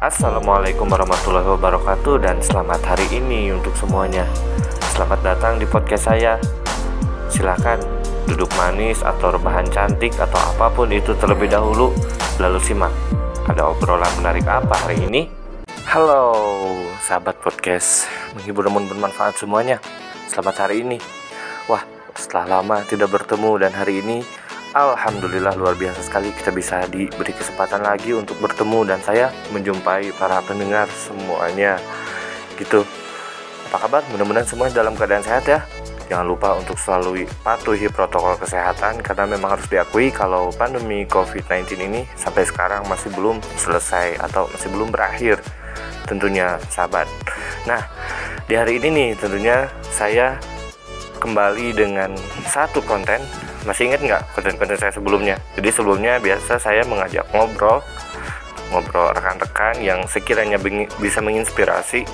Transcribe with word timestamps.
Assalamualaikum 0.00 0.90
warahmatullahi 0.90 1.46
wabarakatuh 1.54 2.24
dan 2.24 2.42
selamat 2.42 2.82
hari 2.82 3.06
ini 3.14 3.54
untuk 3.54 3.76
semuanya. 3.78 4.26
Selamat 4.90 5.22
datang 5.22 5.60
di 5.60 5.68
podcast 5.68 6.10
saya. 6.10 6.40
Silahkan 7.30 7.78
duduk 8.26 8.50
manis 8.58 9.04
atau 9.04 9.34
rebahan 9.34 9.68
cantik 9.70 10.16
atau 10.18 10.38
apa 10.38 10.66
pun 10.72 10.90
itu 10.90 11.14
terlebih 11.18 11.50
dahulu 11.50 11.94
Lalu 12.40 12.58
simak 12.62 12.94
Ada 13.44 13.68
obrolan 13.68 14.08
menarik 14.16 14.48
apa 14.48 14.72
hari 14.82 14.96
ini? 15.04 15.28
Halo 15.84 16.32
sahabat 17.04 17.36
podcast. 17.44 18.08
Menghibur 18.32 18.64
namun 18.64 18.88
bermanfaat 18.88 19.36
semuanya. 19.36 19.82
Selamat 20.30 20.64
hari 20.64 20.86
ini. 20.86 20.96
Wah 21.68 21.84
setelah 22.16 22.58
lama 22.58 22.80
tidak 22.88 23.12
bertemu 23.12 23.60
dan 23.60 23.72
hari 23.76 24.00
ini 24.00 24.24
Alhamdulillah 24.70 25.58
luar 25.58 25.74
biasa 25.74 26.06
sekali 26.06 26.30
kita 26.30 26.54
bisa 26.54 26.86
diberi 26.86 27.34
kesempatan 27.34 27.82
lagi 27.82 28.14
untuk 28.14 28.38
bertemu 28.38 28.86
dan 28.86 29.02
saya 29.02 29.34
menjumpai 29.50 30.14
para 30.14 30.38
pendengar 30.46 30.86
semuanya. 30.94 31.74
Gitu. 32.54 32.86
Apa 33.66 33.82
kabar? 33.82 34.06
Mudah-mudahan 34.14 34.46
semua 34.46 34.70
dalam 34.70 34.94
keadaan 34.94 35.26
sehat 35.26 35.42
ya. 35.50 35.66
Jangan 36.06 36.22
lupa 36.22 36.54
untuk 36.54 36.78
selalu 36.78 37.26
patuhi 37.42 37.90
protokol 37.90 38.38
kesehatan 38.38 39.02
karena 39.02 39.26
memang 39.26 39.58
harus 39.58 39.66
diakui 39.66 40.14
kalau 40.14 40.54
pandemi 40.54 41.02
COVID-19 41.02 41.90
ini 41.90 42.06
sampai 42.14 42.46
sekarang 42.46 42.86
masih 42.86 43.10
belum 43.10 43.42
selesai 43.58 44.22
atau 44.22 44.46
masih 44.54 44.70
belum 44.70 44.94
berakhir. 44.94 45.42
Tentunya 46.06 46.62
sahabat. 46.70 47.10
Nah 47.66 47.90
di 48.46 48.54
hari 48.54 48.78
ini 48.78 48.88
nih 48.94 49.10
tentunya 49.18 49.66
saya 49.90 50.38
kembali 51.18 51.74
dengan 51.74 52.14
satu 52.46 52.78
konten 52.86 53.18
masih 53.68 53.92
ingat 53.92 54.00
nggak 54.00 54.22
konten-konten 54.32 54.78
saya 54.80 54.92
sebelumnya? 54.92 55.36
Jadi 55.56 55.68
sebelumnya 55.68 56.16
biasa 56.16 56.56
saya 56.56 56.82
mengajak 56.88 57.28
ngobrol 57.36 57.84
ngobrol 58.70 59.10
rekan-rekan 59.10 59.82
yang 59.82 60.06
sekiranya 60.06 60.56
bisa 61.02 61.18
menginspirasi 61.18 62.06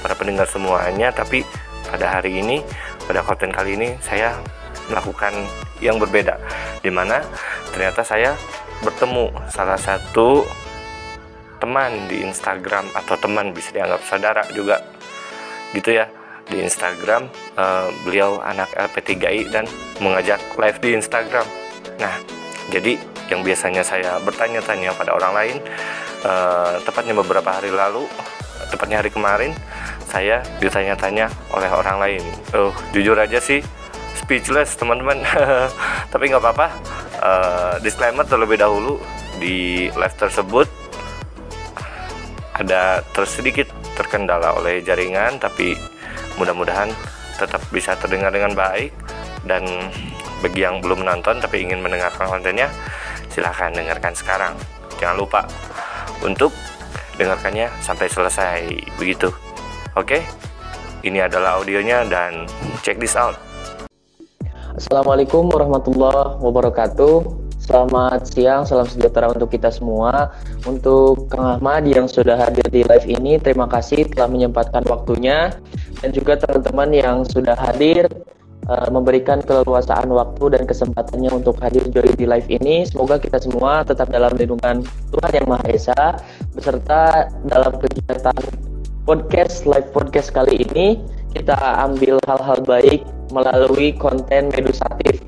para 0.00 0.14
pendengar 0.14 0.46
semuanya 0.46 1.10
tapi 1.10 1.42
pada 1.90 2.18
hari 2.18 2.38
ini 2.38 2.62
pada 3.04 3.20
konten 3.26 3.50
kali 3.50 3.74
ini 3.76 3.98
saya 4.00 4.38
melakukan 4.88 5.34
yang 5.82 6.00
berbeda. 6.00 6.38
Di 6.80 6.88
mana 6.88 7.20
ternyata 7.74 8.06
saya 8.06 8.32
bertemu 8.80 9.32
salah 9.50 9.76
satu 9.76 10.46
teman 11.58 12.08
di 12.08 12.20
Instagram 12.24 12.92
atau 12.92 13.16
teman 13.18 13.52
bisa 13.52 13.74
dianggap 13.74 14.00
saudara 14.06 14.42
juga. 14.52 14.80
Gitu 15.74 15.98
ya 15.98 16.06
di 16.48 16.60
Instagram 16.62 17.28
uh, 17.56 17.88
beliau 18.04 18.40
anak 18.44 18.70
LP3I 18.76 19.48
dan 19.50 19.64
mengajak 20.00 20.40
live 20.58 20.78
di 20.80 20.90
Instagram. 20.96 21.46
Nah 22.00 22.14
jadi 22.72 22.96
yang 23.32 23.40
biasanya 23.40 23.80
saya 23.84 24.20
bertanya-tanya 24.20 24.92
pada 24.92 25.16
orang 25.16 25.32
lain 25.32 25.56
uh, 26.24 26.76
tepatnya 26.84 27.16
beberapa 27.16 27.48
hari 27.48 27.72
lalu 27.72 28.04
tepatnya 28.68 29.00
hari 29.00 29.08
kemarin 29.12 29.52
saya 30.04 30.44
ditanya-tanya 30.60 31.32
oleh 31.52 31.70
orang 31.72 31.96
lain. 32.00 32.22
Oh 32.52 32.72
jujur 32.92 33.16
aja 33.16 33.40
sih 33.40 33.64
speechless 34.14 34.76
teman-teman. 34.76 35.20
Tapi 36.12 36.24
nggak 36.30 36.42
apa-apa 36.42 36.68
uh, 37.20 37.74
disclaimer 37.80 38.24
terlebih 38.24 38.60
dahulu 38.60 39.00
di 39.40 39.88
live 39.90 40.16
tersebut 40.16 40.68
ada 42.54 43.02
tersedikit 43.10 43.66
terkendala 43.98 44.54
oleh 44.54 44.78
jaringan 44.82 45.42
tapi 45.42 45.74
mudah-mudahan 46.40 46.90
tetap 47.36 47.60
bisa 47.70 47.94
terdengar 47.98 48.30
dengan 48.30 48.54
baik. 48.54 48.94
Dan 49.44 49.64
bagi 50.40 50.64
yang 50.64 50.80
belum 50.80 51.04
nonton 51.04 51.40
tapi 51.40 51.64
ingin 51.64 51.80
mendengarkan 51.84 52.28
kontennya 52.28 52.68
silahkan 53.28 53.74
dengarkan 53.74 54.12
sekarang. 54.16 54.54
Jangan 54.96 55.16
lupa 55.18 55.40
untuk 56.22 56.54
dengarkannya 57.20 57.68
sampai 57.82 58.06
selesai. 58.08 58.60
Begitu. 58.96 59.28
Oke? 59.98 60.24
Ini 61.04 61.28
adalah 61.28 61.60
audionya 61.60 62.08
dan 62.08 62.48
check 62.80 62.96
this 62.96 63.12
out. 63.12 63.36
Assalamualaikum 64.74 65.52
warahmatullahi 65.52 66.40
wabarakatuh 66.40 67.43
Selamat 67.64 68.28
siang, 68.28 68.68
salam 68.68 68.84
sejahtera 68.84 69.32
untuk 69.32 69.48
kita 69.48 69.72
semua. 69.72 70.36
Untuk 70.68 71.32
Kang 71.32 71.56
Ahmad 71.56 71.88
yang 71.88 72.04
sudah 72.04 72.36
hadir 72.36 72.68
di 72.68 72.84
live 72.84 73.08
ini, 73.08 73.40
terima 73.40 73.64
kasih 73.64 74.04
telah 74.12 74.28
menyempatkan 74.28 74.84
waktunya 74.84 75.48
dan 76.04 76.12
juga 76.12 76.36
teman-teman 76.36 76.92
yang 76.92 77.16
sudah 77.24 77.56
hadir 77.56 78.04
uh, 78.68 78.88
memberikan 78.92 79.40
keleluasaan 79.40 80.12
waktu 80.12 80.60
dan 80.60 80.68
kesempatannya 80.68 81.32
untuk 81.32 81.56
hadir 81.64 81.88
join 81.88 82.12
di 82.12 82.28
live 82.28 82.48
ini. 82.52 82.84
Semoga 82.84 83.16
kita 83.16 83.40
semua 83.40 83.80
tetap 83.80 84.12
dalam 84.12 84.36
lindungan 84.36 84.84
Tuhan 85.08 85.32
Yang 85.32 85.46
Maha 85.48 85.66
Esa 85.72 86.00
beserta 86.52 87.32
dalam 87.48 87.80
kegiatan 87.80 88.36
podcast 89.08 89.64
live 89.64 89.88
podcast 89.92 90.28
kali 90.36 90.68
ini 90.68 91.00
kita 91.32 91.56
ambil 91.80 92.16
hal-hal 92.28 92.60
baik 92.64 93.04
melalui 93.32 93.92
konten 93.96 94.48
edukatif 94.52 95.20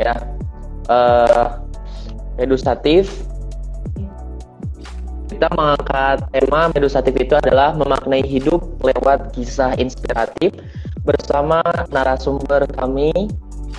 ya 0.00 0.16
uh, 0.88 1.62
edusatif. 2.38 3.10
Kita 5.30 5.50
mengangkat 5.58 6.30
tema 6.30 6.70
edusatif 6.78 7.14
itu 7.18 7.34
adalah 7.34 7.74
memaknai 7.74 8.22
hidup 8.22 8.62
lewat 8.84 9.34
kisah 9.34 9.74
inspiratif. 9.80 10.54
Bersama 11.04 11.60
narasumber 11.92 12.64
kami 12.80 13.12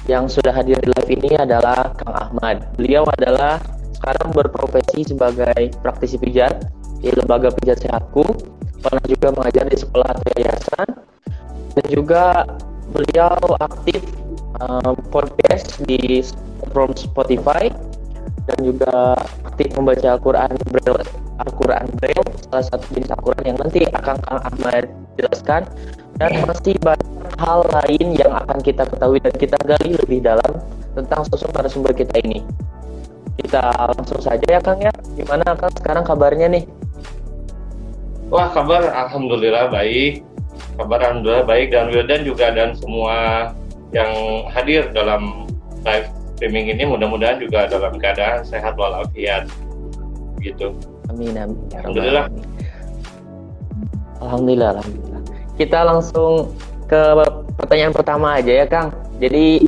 yang 0.05 0.29
sudah 0.29 0.53
hadir 0.53 0.77
di 0.77 0.93
live 0.93 1.11
ini 1.17 1.31
adalah 1.39 1.89
Kang 1.97 2.13
Ahmad. 2.13 2.61
Beliau 2.77 3.07
adalah 3.17 3.57
sekarang 3.97 4.35
berprofesi 4.35 5.09
sebagai 5.09 5.73
praktisi 5.81 6.21
pijat 6.21 6.69
di 7.01 7.09
lembaga 7.09 7.49
pijat 7.49 7.81
sehatku, 7.81 8.21
pernah 8.85 9.05
juga 9.09 9.33
mengajar 9.33 9.65
di 9.65 9.77
sekolah 9.81 10.09
atau 10.13 10.29
yayasan, 10.37 10.87
dan 11.73 11.85
juga 11.89 12.23
beliau 12.93 13.37
aktif 13.57 14.01
um, 14.63 14.95
podcast 15.11 15.79
di 15.83 16.23
from 16.71 16.93
Spotify 16.95 17.71
dan 18.45 18.57
juga 18.61 19.17
aktif 19.47 19.73
membaca 19.75 20.15
Al-Quran 20.15 20.51
Braille 20.69 21.07
Al-Quran 21.35 21.85
Braille 21.99 22.25
salah 22.47 22.65
satu 22.71 22.85
jenis 22.95 23.11
Al-Quran 23.11 23.43
yang 23.43 23.57
nanti 23.59 23.79
akan 23.91 24.15
Kang 24.23 24.41
Ahmad 24.43 24.83
jelaskan. 25.19 25.63
Dan 26.15 26.47
masih 26.47 26.79
banyak 26.79 27.35
hal 27.43 27.59
lain 27.67 28.15
yang 28.15 28.31
akan 28.31 28.63
kita 28.63 28.87
ketahui 28.87 29.19
dan 29.19 29.35
kita 29.35 29.59
gali 29.67 29.99
lebih 29.99 30.23
dalam 30.23 30.63
tentang 30.95 31.27
sosok 31.27 31.51
narasumber 31.51 31.91
kita 31.91 32.15
ini. 32.23 32.39
Kita 33.35 33.91
langsung 33.91 34.23
saja 34.23 34.47
ya 34.47 34.63
Kang 34.63 34.79
ya. 34.79 34.95
Gimana 35.19 35.43
Kang 35.59 35.75
sekarang 35.75 36.07
kabarnya 36.07 36.47
nih? 36.47 36.63
Wah 38.31 38.47
kabar 38.55 38.87
Alhamdulillah 38.95 39.67
baik. 39.67 40.23
Kabar 40.79 41.03
Alhamdulillah 41.03 41.43
baik 41.43 41.75
dan 41.75 41.91
Wildan 41.91 42.23
juga 42.23 42.47
dan 42.55 42.79
semua 42.79 43.51
yang 43.93 44.11
hadir 44.49 44.89
dalam 44.95 45.45
live 45.85 46.09
streaming 46.35 46.73
ini 46.73 46.83
mudah-mudahan 46.83 47.39
juga 47.39 47.69
dalam 47.69 47.95
keadaan 47.95 48.43
sehat 48.43 48.75
walafiat 48.75 49.47
gitu. 50.43 50.75
Amin 51.09 51.37
amin. 51.37 51.57
Ya 51.71 51.79
alhamdulillah. 51.85 52.25
Alhamdulillah 54.19 54.69
alhamdulillah. 54.79 55.21
Kita 55.55 55.79
langsung 55.87 56.51
ke 56.85 57.01
pertanyaan 57.55 57.93
pertama 57.95 58.37
aja 58.37 58.51
ya 58.51 58.65
Kang. 58.67 58.91
Jadi 59.21 59.63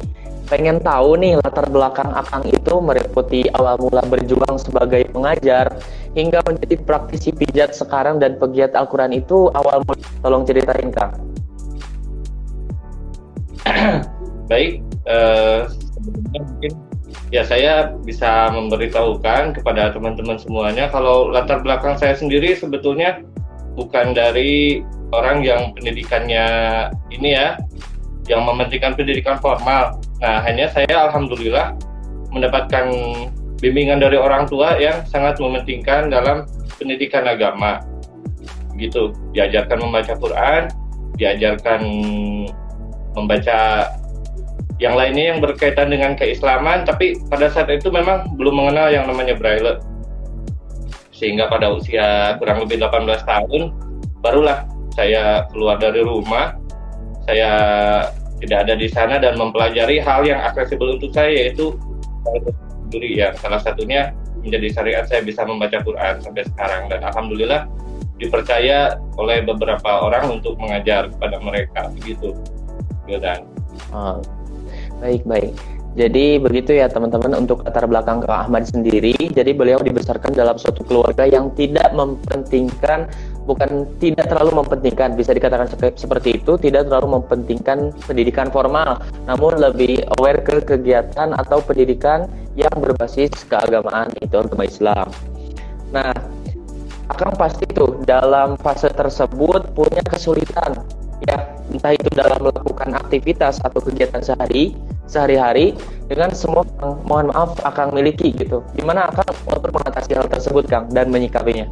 pengen 0.48 0.80
tahu 0.80 1.20
nih 1.20 1.40
latar 1.44 1.68
belakang 1.68 2.08
Akang 2.16 2.44
itu 2.48 2.80
merepoti 2.80 3.52
awal 3.52 3.76
mula 3.80 4.00
berjuang 4.08 4.56
sebagai 4.56 5.04
pengajar 5.12 5.76
hingga 6.16 6.40
menjadi 6.48 6.76
praktisi 6.84 7.36
pijat 7.36 7.76
sekarang 7.76 8.20
dan 8.20 8.40
pegiat 8.40 8.72
Al-Quran 8.76 9.12
itu 9.12 9.52
awal 9.52 9.84
mula 9.84 10.00
tolong 10.24 10.44
ceritain 10.48 10.92
Kang. 10.92 11.16
Baik, 14.52 14.84
uh, 15.10 15.68
mungkin 16.34 16.72
ya 17.32 17.44
saya 17.44 17.92
bisa 18.08 18.48
memberitahukan 18.52 19.60
kepada 19.60 19.92
teman-teman 19.92 20.40
semuanya 20.40 20.88
kalau 20.88 21.28
latar 21.28 21.60
belakang 21.60 22.00
saya 22.00 22.16
sendiri 22.16 22.56
sebetulnya 22.56 23.20
bukan 23.76 24.16
dari 24.16 24.82
orang 25.12 25.44
yang 25.44 25.76
pendidikannya 25.76 26.48
ini 27.12 27.36
ya 27.36 27.60
yang 28.28 28.44
mementingkan 28.44 28.96
pendidikan 28.96 29.40
formal. 29.40 30.00
Nah, 30.20 30.44
hanya 30.44 30.68
saya 30.68 31.08
alhamdulillah 31.08 31.80
mendapatkan 32.36 32.92
bimbingan 33.64 34.04
dari 34.04 34.20
orang 34.20 34.46
tua 34.46 34.76
yang 34.76 35.02
sangat 35.08 35.40
mementingkan 35.40 36.12
dalam 36.12 36.44
pendidikan 36.76 37.24
agama. 37.24 37.80
Gitu, 38.76 39.16
diajarkan 39.34 39.80
membaca 39.80 40.14
Quran, 40.20 40.70
diajarkan 41.18 41.82
membaca 43.18 43.90
yang 44.78 44.94
lainnya 44.94 45.34
yang 45.34 45.40
berkaitan 45.42 45.90
dengan 45.90 46.14
keislaman 46.14 46.86
tapi 46.86 47.18
pada 47.34 47.50
saat 47.50 47.74
itu 47.74 47.90
memang 47.90 48.30
belum 48.38 48.62
mengenal 48.62 48.94
yang 48.94 49.10
namanya 49.10 49.34
braille. 49.34 49.82
Sehingga 51.10 51.50
pada 51.50 51.74
usia 51.74 52.38
kurang 52.38 52.62
lebih 52.62 52.78
18 52.78 53.26
tahun 53.26 53.74
barulah 54.22 54.70
saya 54.94 55.50
keluar 55.50 55.82
dari 55.82 56.06
rumah 56.06 56.54
saya 57.26 57.50
tidak 58.38 58.70
ada 58.70 58.74
di 58.78 58.86
sana 58.86 59.18
dan 59.18 59.34
mempelajari 59.34 59.98
hal 59.98 60.22
yang 60.22 60.38
aksesibel 60.46 60.94
untuk 60.94 61.10
saya 61.10 61.34
yaitu 61.34 61.74
sendiri 62.86 63.18
ya 63.18 63.34
salah 63.42 63.58
satunya 63.58 64.14
menjadi 64.46 64.78
syariat 64.78 65.06
saya 65.10 65.26
bisa 65.26 65.42
membaca 65.42 65.82
Quran 65.82 66.22
sampai 66.22 66.46
sekarang. 66.46 66.86
Dan 66.86 67.02
alhamdulillah 67.02 67.66
dipercaya 68.22 68.94
oleh 69.18 69.42
beberapa 69.42 70.06
orang 70.06 70.38
untuk 70.38 70.54
mengajar 70.62 71.10
kepada 71.10 71.42
mereka 71.42 71.90
begitu 71.98 72.38
dan 73.16 73.48
oh, 73.96 74.20
baik 75.00 75.24
baik 75.24 75.56
jadi 75.98 76.38
begitu 76.38 76.78
ya 76.78 76.86
teman-teman 76.86 77.34
untuk 77.42 77.66
latar 77.66 77.90
belakang 77.90 78.22
Kang 78.22 78.46
Ahmad 78.46 78.70
sendiri. 78.70 79.18
Jadi 79.34 79.50
beliau 79.58 79.82
dibesarkan 79.82 80.30
dalam 80.38 80.54
suatu 80.54 80.86
keluarga 80.86 81.26
yang 81.26 81.50
tidak 81.58 81.90
mempentingkan 81.98 83.10
bukan 83.50 83.90
tidak 83.98 84.30
terlalu 84.30 84.62
mempentingkan 84.62 85.18
bisa 85.18 85.34
dikatakan 85.34 85.66
seperti 85.98 86.38
itu 86.38 86.54
tidak 86.62 86.86
terlalu 86.86 87.18
mempentingkan 87.18 87.96
pendidikan 88.06 88.52
formal 88.52 89.00
namun 89.24 89.56
lebih 89.58 90.04
aware 90.20 90.44
ke 90.44 90.62
kegiatan 90.62 91.34
atau 91.34 91.64
pendidikan 91.66 92.30
yang 92.54 92.76
berbasis 92.78 93.34
keagamaan 93.50 94.14
itu 94.22 94.38
agama 94.38 94.70
Islam. 94.70 95.10
Nah, 95.90 96.14
akan 97.10 97.32
pasti 97.42 97.66
tuh 97.74 98.06
dalam 98.06 98.54
fase 98.62 98.94
tersebut 98.94 99.74
punya 99.74 100.06
kesulitan 100.06 100.78
ya 101.26 101.38
entah 101.74 101.94
itu 101.98 102.10
dalam 102.14 102.38
melakukan 102.38 102.94
aktivitas 102.94 103.58
atau 103.66 103.82
kegiatan 103.82 104.22
sehari 104.22 104.78
sehari-hari 105.08 105.74
dengan 106.12 106.36
semua 106.36 106.68
yang 106.84 107.00
mohon 107.08 107.28
maaf 107.32 107.58
akan 107.64 107.96
miliki 107.96 108.36
gitu. 108.36 108.62
Gimana 108.76 109.08
akan 109.10 109.26
untuk 109.56 109.72
mengatasi 109.72 110.12
hal 110.14 110.28
tersebut 110.28 110.68
Kang 110.68 110.92
dan 110.92 111.10
menyikapinya? 111.10 111.66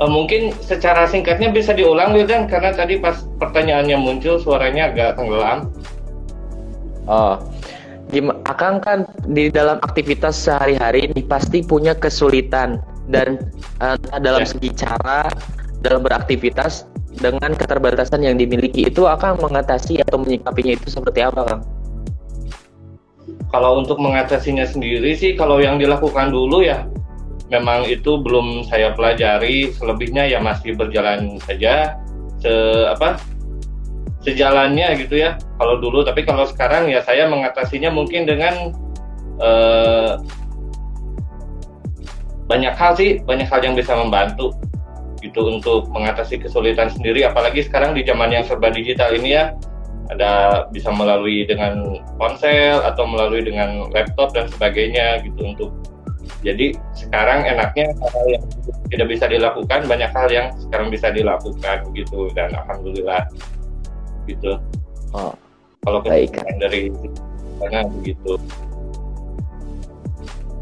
Uh, 0.00 0.08
mungkin 0.08 0.50
secara 0.64 1.04
singkatnya 1.06 1.52
bisa 1.52 1.76
diulang 1.76 2.16
dan 2.24 2.48
karena 2.48 2.72
tadi 2.72 2.98
pas 2.98 3.22
pertanyaannya 3.38 3.96
muncul 4.00 4.40
suaranya 4.40 4.90
agak 4.90 5.20
tenggelam. 5.20 5.70
Oh, 7.04 7.36
gimana? 8.10 8.38
Akang 8.48 8.80
kan 8.82 9.06
di 9.28 9.52
dalam 9.52 9.78
aktivitas 9.84 10.40
sehari-hari 10.40 11.10
ini 11.10 11.20
pasti 11.22 11.62
punya 11.62 11.92
kesulitan 11.92 12.80
dan 13.12 13.38
uh, 13.82 13.98
dalam 14.18 14.42
yeah. 14.42 14.50
segi 14.50 14.70
cara 14.74 15.28
dalam 15.84 16.00
beraktivitas 16.04 16.89
dengan 17.18 17.50
keterbatasan 17.58 18.22
yang 18.22 18.38
dimiliki 18.38 18.86
itu 18.86 19.08
akan 19.08 19.42
mengatasi 19.42 19.98
atau 20.06 20.22
menyikapinya 20.22 20.78
itu 20.78 20.86
seperti 20.86 21.26
apa 21.26 21.42
Kang? 21.42 21.62
Kalau 23.50 23.82
untuk 23.82 23.98
mengatasinya 23.98 24.62
sendiri 24.62 25.18
sih 25.18 25.34
kalau 25.34 25.58
yang 25.58 25.82
dilakukan 25.82 26.30
dulu 26.30 26.62
ya 26.62 26.86
memang 27.50 27.82
itu 27.90 28.22
belum 28.22 28.62
saya 28.70 28.94
pelajari. 28.94 29.74
Selebihnya 29.74 30.30
ya 30.30 30.38
masih 30.38 30.78
berjalan 30.78 31.42
saja. 31.42 31.98
Se 32.38 32.52
apa 32.86 33.18
sejalannya 34.22 35.02
gitu 35.02 35.18
ya 35.18 35.34
kalau 35.58 35.82
dulu. 35.82 36.06
Tapi 36.06 36.22
kalau 36.22 36.46
sekarang 36.46 36.86
ya 36.86 37.02
saya 37.02 37.26
mengatasinya 37.26 37.90
mungkin 37.90 38.22
dengan 38.30 38.70
uh, 39.42 40.22
banyak 42.46 42.74
hal 42.78 42.94
sih 42.94 43.18
banyak 43.26 43.46
hal 43.50 43.62
yang 43.62 43.74
bisa 43.74 43.94
membantu 43.98 44.54
gitu 45.20 45.46
untuk 45.46 45.88
mengatasi 45.92 46.40
kesulitan 46.40 46.88
sendiri 46.88 47.24
apalagi 47.28 47.64
sekarang 47.64 47.92
di 47.92 48.02
zaman 48.04 48.32
yang 48.32 48.44
serba 48.44 48.72
digital 48.72 49.12
ini 49.12 49.36
ya 49.36 49.52
ada 50.10 50.64
bisa 50.74 50.90
melalui 50.90 51.46
dengan 51.46 52.02
ponsel 52.18 52.82
atau 52.82 53.06
melalui 53.06 53.46
dengan 53.46 53.86
laptop 53.94 54.34
dan 54.34 54.50
sebagainya 54.50 55.22
gitu 55.22 55.54
untuk 55.54 55.70
jadi 56.40 56.72
sekarang 56.96 57.44
enaknya 57.44 57.92
hal 58.00 58.26
yang 58.26 58.44
tidak 58.88 59.08
bisa 59.12 59.24
dilakukan 59.28 59.80
banyak 59.84 60.10
hal 60.10 60.28
yang 60.32 60.46
sekarang 60.56 60.88
bisa 60.88 61.12
dilakukan 61.12 61.84
gitu 61.92 62.32
dan 62.32 62.48
alhamdulillah 62.56 63.28
gitu. 64.24 64.56
Oh, 65.12 65.36
kalau 65.84 66.00
baik. 66.00 66.32
dari 66.56 66.88
sana 67.60 67.84
begitu 68.00 68.40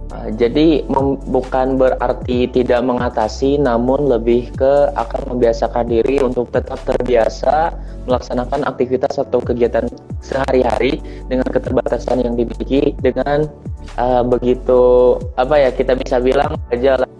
jadi 0.09 0.89
bukan 1.29 1.77
berarti 1.77 2.49
tidak 2.49 2.81
mengatasi, 2.81 3.61
namun 3.61 4.09
lebih 4.09 4.49
ke 4.57 4.89
akan 4.97 5.37
membiasakan 5.37 5.85
diri 5.85 6.17
untuk 6.25 6.49
tetap 6.49 6.81
terbiasa 6.89 7.77
melaksanakan 8.09 8.65
aktivitas 8.65 9.21
atau 9.21 9.37
kegiatan 9.45 9.85
sehari-hari 10.25 11.05
dengan 11.29 11.45
keterbatasan 11.53 12.25
yang 12.25 12.41
dimiliki 12.41 12.97
dengan 13.05 13.45
uh, 14.01 14.25
begitu 14.25 15.17
apa 15.37 15.61
ya 15.61 15.71
kita 15.77 15.93
bisa 15.93 16.17
bilang 16.25 16.57
aja 16.73 16.97
lah 16.97 17.11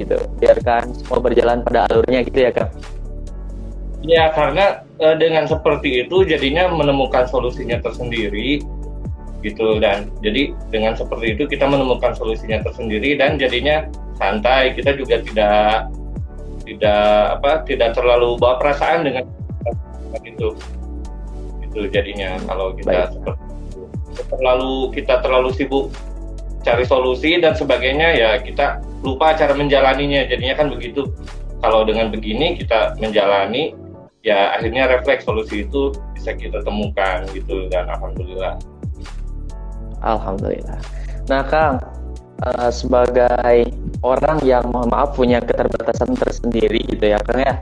gitu 0.00 0.16
biarkan 0.40 0.96
semua 0.96 1.20
berjalan 1.20 1.60
pada 1.60 1.84
alurnya 1.92 2.24
gitu 2.24 2.38
ya 2.40 2.50
kang. 2.56 2.72
Ya 4.02 4.32
karena 4.32 4.82
uh, 4.98 5.14
dengan 5.20 5.44
seperti 5.44 6.08
itu 6.08 6.24
jadinya 6.24 6.72
menemukan 6.72 7.28
solusinya 7.28 7.78
tersendiri 7.84 8.64
gitu. 9.42 9.82
Dan 9.82 10.08
jadi 10.22 10.54
dengan 10.70 10.94
seperti 10.94 11.36
itu 11.36 11.44
kita 11.50 11.66
menemukan 11.68 12.14
solusinya 12.14 12.62
tersendiri 12.62 13.18
dan 13.18 13.36
jadinya 13.36 13.84
santai. 14.16 14.72
Kita 14.72 14.94
juga 14.96 15.20
tidak 15.20 15.90
tidak 16.62 17.38
apa 17.38 17.66
tidak 17.66 17.90
terlalu 17.92 18.38
bawa 18.38 18.56
perasaan 18.62 19.04
dengan 19.04 19.26
itu. 20.22 20.54
Itu 21.66 21.88
jadinya 21.90 22.38
kalau 22.46 22.72
kita 22.78 22.90
Baik. 22.90 23.10
seperti 23.18 23.42
itu. 23.42 23.82
Terlalu 24.28 24.74
kita 24.94 25.14
terlalu 25.24 25.50
sibuk 25.56 25.86
cari 26.62 26.86
solusi 26.86 27.42
dan 27.42 27.58
sebagainya 27.58 28.08
ya 28.14 28.30
kita 28.38 28.80
lupa 29.02 29.34
cara 29.34 29.52
menjalaninya. 29.52 30.24
Jadinya 30.30 30.54
kan 30.56 30.70
begitu. 30.70 31.10
Kalau 31.62 31.86
dengan 31.86 32.10
begini 32.10 32.58
kita 32.58 32.98
menjalani 32.98 33.70
ya 34.26 34.54
akhirnya 34.58 34.90
refleks 34.90 35.26
solusi 35.26 35.62
itu 35.66 35.94
bisa 36.14 36.34
kita 36.34 36.62
temukan 36.62 37.26
gitu. 37.34 37.66
Dan 37.70 37.90
alhamdulillah 37.90 38.58
Alhamdulillah. 40.02 40.78
Nah, 41.30 41.42
Kang, 41.46 41.78
uh, 42.42 42.70
sebagai 42.74 43.70
orang 44.02 44.42
yang 44.42 44.66
mohon 44.68 44.90
maaf 44.90 45.14
punya 45.14 45.38
keterbatasan 45.38 46.18
tersendiri 46.18 46.82
gitu 46.90 47.14
ya, 47.14 47.18
Kang 47.22 47.40
ya. 47.40 47.54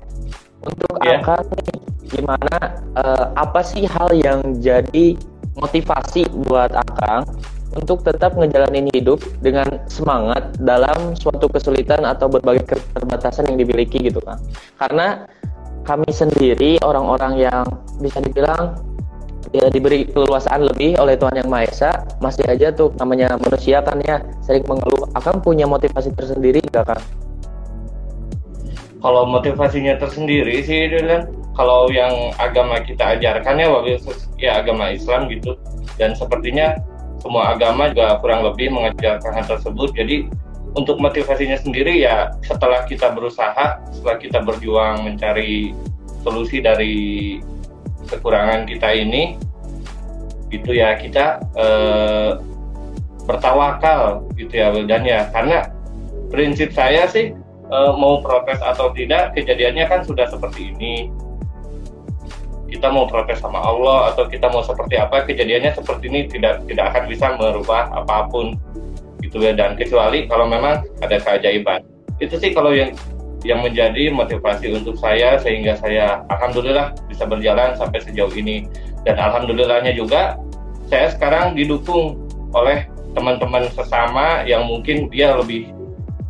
Untuk 0.60 0.92
yeah. 1.04 1.20
Akang 1.20 1.44
nih, 1.56 1.78
gimana 2.10 2.56
uh, 2.96 3.32
apa 3.36 3.60
sih 3.64 3.84
hal 3.86 4.12
yang 4.16 4.60
jadi 4.60 5.16
motivasi 5.56 6.28
buat 6.48 6.72
Akang 6.72 7.24
untuk 7.70 8.02
tetap 8.02 8.34
ngejalanin 8.34 8.90
hidup 8.90 9.22
dengan 9.38 9.78
semangat 9.86 10.58
dalam 10.58 11.14
suatu 11.14 11.46
kesulitan 11.46 12.02
atau 12.02 12.26
berbagai 12.26 12.66
keterbatasan 12.66 13.46
yang 13.46 13.62
dimiliki 13.62 14.10
gitu 14.10 14.18
kan 14.26 14.42
karena 14.82 15.30
kami 15.86 16.10
sendiri 16.10 16.82
orang-orang 16.82 17.40
yang 17.40 17.64
bisa 18.02 18.18
dibilang 18.20 18.74
ya 19.50 19.66
diberi 19.70 20.06
keluasaan 20.06 20.66
lebih 20.70 20.98
oleh 20.98 21.18
Tuhan 21.18 21.40
Yang 21.40 21.48
Maha 21.50 21.64
Esa. 21.66 21.90
Masih 22.22 22.46
aja 22.46 22.70
tuh 22.70 22.94
namanya 22.98 23.34
manusia 23.38 23.82
kan 23.82 23.98
ya 24.02 24.22
sering 24.42 24.62
mengeluh. 24.66 25.08
Akan 25.14 25.42
punya 25.42 25.66
motivasi 25.66 26.14
tersendiri 26.14 26.62
gak 26.70 26.86
kan 26.86 27.00
kalau 29.00 29.24
motivasinya 29.24 29.96
tersendiri 29.96 30.60
sih 30.60 30.92
kan 30.92 31.32
kalau 31.56 31.88
yang 31.88 32.32
agama 32.36 32.80
kita 32.84 33.16
ajarkan 33.16 33.56
ya 33.56 33.68
ya 34.36 34.50
agama 34.60 34.92
Islam 34.92 35.28
gitu. 35.32 35.56
Dan 35.96 36.16
sepertinya 36.16 36.76
semua 37.20 37.52
agama 37.56 37.92
juga 37.92 38.16
kurang 38.20 38.44
lebih 38.44 38.72
mengajarkan 38.72 39.32
hal 39.40 39.46
tersebut. 39.48 39.92
Jadi 39.96 40.28
untuk 40.76 41.00
motivasinya 41.02 41.58
sendiri 41.58 42.00
ya 42.04 42.30
setelah 42.44 42.86
kita 42.86 43.10
berusaha 43.10 43.82
setelah 43.90 44.16
kita 44.20 44.38
berjuang 44.44 45.02
mencari 45.02 45.74
solusi 46.22 46.62
dari 46.62 46.94
kekurangan 48.10 48.66
kita 48.66 48.90
ini 48.92 49.38
itu 50.50 50.74
ya 50.74 50.98
kita 50.98 51.38
eh, 51.54 52.30
bertawakal 53.24 54.26
gitu 54.34 54.50
ya 54.58 54.74
dan 54.84 55.06
ya 55.06 55.30
karena 55.30 55.70
prinsip 56.30 56.74
saya 56.74 57.06
sih 57.06 57.30
eh, 57.70 57.92
mau 57.94 58.18
protes 58.22 58.58
atau 58.58 58.90
tidak 58.94 59.34
kejadiannya 59.38 59.84
kan 59.86 60.00
sudah 60.02 60.26
seperti 60.26 60.74
ini. 60.74 61.10
Kita 62.70 62.86
mau 62.86 63.10
protes 63.10 63.42
sama 63.42 63.58
Allah 63.58 64.14
atau 64.14 64.30
kita 64.30 64.46
mau 64.46 64.62
seperti 64.62 64.94
apa 64.94 65.26
kejadiannya 65.26 65.74
seperti 65.74 66.06
ini 66.06 66.30
tidak 66.30 66.62
tidak 66.70 66.94
akan 66.94 67.10
bisa 67.10 67.34
merubah 67.34 67.90
apa 67.90 68.30
pun 68.30 68.54
gitu 69.26 69.42
ya. 69.42 69.58
Dan 69.58 69.74
kecuali 69.74 70.30
kalau 70.30 70.46
memang 70.46 70.86
ada 71.02 71.18
keajaiban. 71.18 71.82
Itu 72.22 72.38
sih 72.38 72.54
kalau 72.54 72.70
yang 72.70 72.94
yang 73.46 73.64
menjadi 73.64 74.12
motivasi 74.12 74.68
untuk 74.72 75.00
saya 75.00 75.40
sehingga 75.40 75.76
saya 75.80 76.20
alhamdulillah 76.28 76.92
bisa 77.08 77.24
berjalan 77.24 77.72
sampai 77.76 78.00
sejauh 78.04 78.32
ini. 78.36 78.68
Dan 79.04 79.16
alhamdulillahnya 79.16 79.96
juga 79.96 80.36
saya 80.92 81.08
sekarang 81.12 81.56
didukung 81.56 82.20
oleh 82.52 82.84
teman-teman 83.16 83.66
sesama 83.72 84.44
yang 84.44 84.68
mungkin 84.68 85.08
dia 85.08 85.32
lebih 85.34 85.72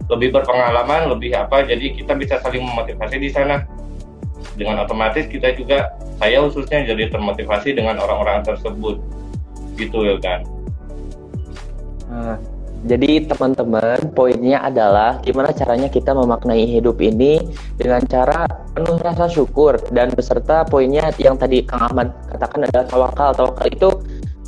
lebih 0.06 0.34
berpengalaman 0.38 1.10
lebih 1.10 1.34
apa. 1.34 1.66
Jadi 1.66 1.98
kita 1.98 2.14
bisa 2.14 2.38
saling 2.42 2.62
memotivasi 2.62 3.16
di 3.18 3.30
sana. 3.30 3.66
Dengan 4.56 4.82
otomatis 4.84 5.26
kita 5.28 5.52
juga 5.56 5.92
saya 6.20 6.40
khususnya 6.44 6.84
jadi 6.84 7.10
termotivasi 7.10 7.74
dengan 7.74 7.98
orang-orang 7.98 8.46
tersebut. 8.46 9.02
Gitu 9.74 9.98
ya 10.06 10.16
kan 10.22 10.40
jadi 12.80 13.28
teman-teman 13.28 14.08
poinnya 14.16 14.64
adalah 14.64 15.20
gimana 15.20 15.52
caranya 15.52 15.92
kita 15.92 16.16
memaknai 16.16 16.64
hidup 16.64 16.96
ini 17.04 17.36
dengan 17.76 18.00
cara 18.08 18.48
penuh 18.72 18.96
rasa 18.96 19.28
syukur 19.28 19.76
dan 19.92 20.08
beserta 20.16 20.64
poinnya 20.64 21.12
yang 21.20 21.36
tadi 21.36 21.60
Kang 21.60 21.92
Ahmad 21.92 22.08
katakan 22.32 22.64
adalah 22.64 22.86
tawakal. 22.88 23.30
Tawakal 23.36 23.66
itu 23.68 23.88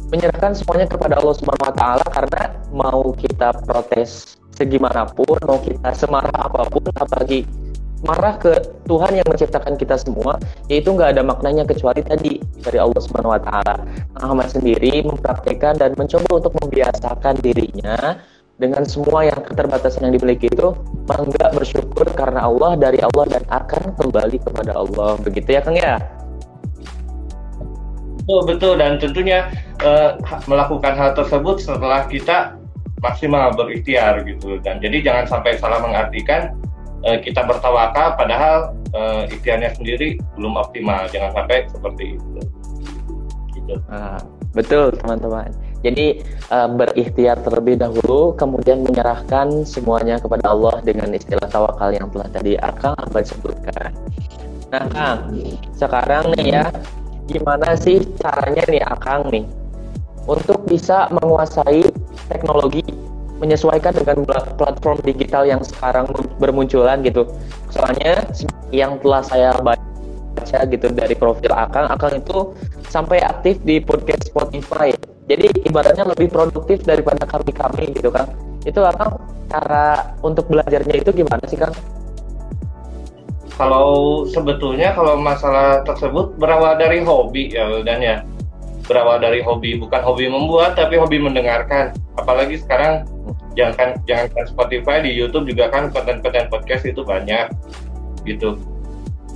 menyerahkan 0.09 0.57
semuanya 0.57 0.89
kepada 0.89 1.21
Allah 1.21 1.37
Subhanahu 1.37 1.69
wa 1.69 1.77
taala 1.77 2.07
karena 2.09 2.43
mau 2.73 3.13
kita 3.13 3.53
protes 3.69 4.41
segimanapun, 4.57 5.37
mau 5.45 5.61
kita 5.61 5.93
semarah 5.93 6.33
apa 6.33 6.65
pun 6.73 6.89
apalagi 6.97 7.45
marah 8.03 8.35
ke 8.39 8.53
Tuhan 8.91 9.15
yang 9.15 9.27
menciptakan 9.31 9.79
kita 9.79 9.95
semua, 9.99 10.37
yaitu 10.67 10.91
nggak 10.91 11.15
ada 11.19 11.23
maknanya 11.23 11.63
kecuali 11.63 12.03
tadi 12.03 12.43
dari 12.63 12.79
Allah 12.83 12.99
Subhanahu 12.99 13.35
wa 13.35 13.43
taala. 13.43 13.77
Ahmad 14.19 14.51
sendiri 14.51 15.07
mempraktekkan 15.07 15.79
dan 15.79 15.95
mencoba 15.95 16.43
untuk 16.43 16.55
membiasakan 16.63 17.39
dirinya 17.41 18.19
dengan 18.59 18.83
semua 18.87 19.27
yang 19.27 19.41
keterbatasan 19.43 20.11
yang 20.11 20.15
dimiliki 20.19 20.51
itu 20.51 20.75
bangga 21.07 21.51
bersyukur 21.55 22.07
karena 22.15 22.47
Allah 22.47 22.79
dari 22.79 22.99
Allah 23.03 23.39
dan 23.39 23.43
akan 23.51 23.95
kembali 23.99 24.39
kepada 24.43 24.75
Allah. 24.77 25.19
Begitu 25.23 25.49
ya 25.55 25.61
Kang 25.63 25.79
ya? 25.79 25.99
Betul 28.23 28.41
betul 28.47 28.75
dan 28.79 29.03
tentunya 29.03 29.51
uh, 29.83 30.15
melakukan 30.47 30.95
hal 30.95 31.11
tersebut 31.19 31.59
setelah 31.59 32.07
kita 32.07 32.55
maksimal 33.03 33.51
berikhtiar 33.59 34.23
gitu 34.23 34.63
dan 34.63 34.79
jadi 34.79 35.03
jangan 35.03 35.27
sampai 35.27 35.59
salah 35.59 35.83
mengartikan 35.83 36.55
uh, 37.07 37.19
kita 37.21 37.43
bertawakal 37.47 38.15
padahal 38.17 38.75
uh, 38.95 39.25
ikhtiarnya 39.29 39.75
sendiri 39.75 40.19
belum 40.39 40.59
optimal. 40.59 41.07
Jangan 41.11 41.31
sampai 41.37 41.67
seperti 41.71 42.05
itu. 42.19 42.41
Gitu. 43.55 43.75
Ah, 43.91 44.19
betul 44.55 44.91
teman-teman. 44.97 45.51
Jadi 45.83 46.23
uh, 46.55 46.71
berikhtiar 46.71 47.43
terlebih 47.43 47.75
dahulu 47.75 48.39
kemudian 48.39 48.87
menyerahkan 48.87 49.67
semuanya 49.67 50.23
kepada 50.23 50.55
Allah 50.55 50.79
dengan 50.87 51.11
istilah 51.11 51.51
tawakal 51.51 51.91
yang 51.91 52.07
telah 52.15 52.29
tadi 52.31 52.55
Akang 52.63 52.95
Abad 52.95 53.27
sebutkan. 53.27 53.91
Nah 54.71 54.87
Kang 54.89 55.37
sekarang 55.75 56.33
nih 56.39 56.55
ya 56.55 56.65
gimana 57.27 57.75
sih 57.75 57.99
caranya 58.23 58.63
nih 58.71 58.83
Akang 58.87 59.27
nih 59.35 59.45
untuk 60.31 60.63
bisa 60.71 61.11
menguasai 61.11 61.83
teknologi 62.31 62.87
menyesuaikan 63.43 63.91
dengan 63.91 64.23
platform 64.55 65.03
digital 65.03 65.43
yang 65.43 65.59
sekarang 65.67 66.07
bermunculan 66.39 67.03
gitu. 67.03 67.27
Soalnya 67.75 68.23
yang 68.71 69.03
telah 69.03 69.23
saya 69.27 69.51
baca 69.59 70.59
gitu 70.71 70.87
dari 70.95 71.19
profil 71.19 71.51
Akang, 71.51 71.91
Akang 71.91 72.15
itu 72.23 72.55
sampai 72.87 73.19
aktif 73.19 73.59
di 73.67 73.83
podcast 73.83 74.31
Spotify. 74.31 74.95
Jadi 75.27 75.67
ibaratnya 75.67 76.07
lebih 76.07 76.31
produktif 76.31 76.87
daripada 76.87 77.27
kami-kami 77.27 77.91
gitu 77.99 78.15
kan. 78.15 78.31
Itu 78.63 78.87
Akang 78.87 79.19
cara 79.51 80.15
untuk 80.23 80.47
belajarnya 80.47 81.03
itu 81.03 81.11
gimana 81.11 81.43
sih 81.51 81.59
Kang? 81.59 81.75
kalau 83.57 84.25
sebetulnya 84.27 84.97
kalau 84.97 85.21
masalah 85.21 85.85
tersebut 85.85 86.35
berawal 86.41 86.75
dari 86.81 87.05
hobi 87.05 87.53
ya 87.53 87.69
dan 87.85 87.99
ya 88.01 88.17
berawal 88.93 89.17
dari 89.17 89.41
hobi 89.41 89.81
bukan 89.81 90.05
hobi 90.05 90.29
membuat 90.29 90.77
tapi 90.77 91.01
hobi 91.01 91.17
mendengarkan. 91.17 91.97
Apalagi 92.21 92.61
sekarang 92.61 93.09
jangan 93.57 93.97
jangan 94.05 94.29
Spotify 94.45 95.01
di 95.01 95.17
YouTube 95.17 95.49
juga 95.49 95.73
kan 95.73 95.89
konten-konten 95.89 96.53
podcast 96.53 96.85
itu 96.85 97.01
banyak 97.01 97.49
gitu. 98.29 98.61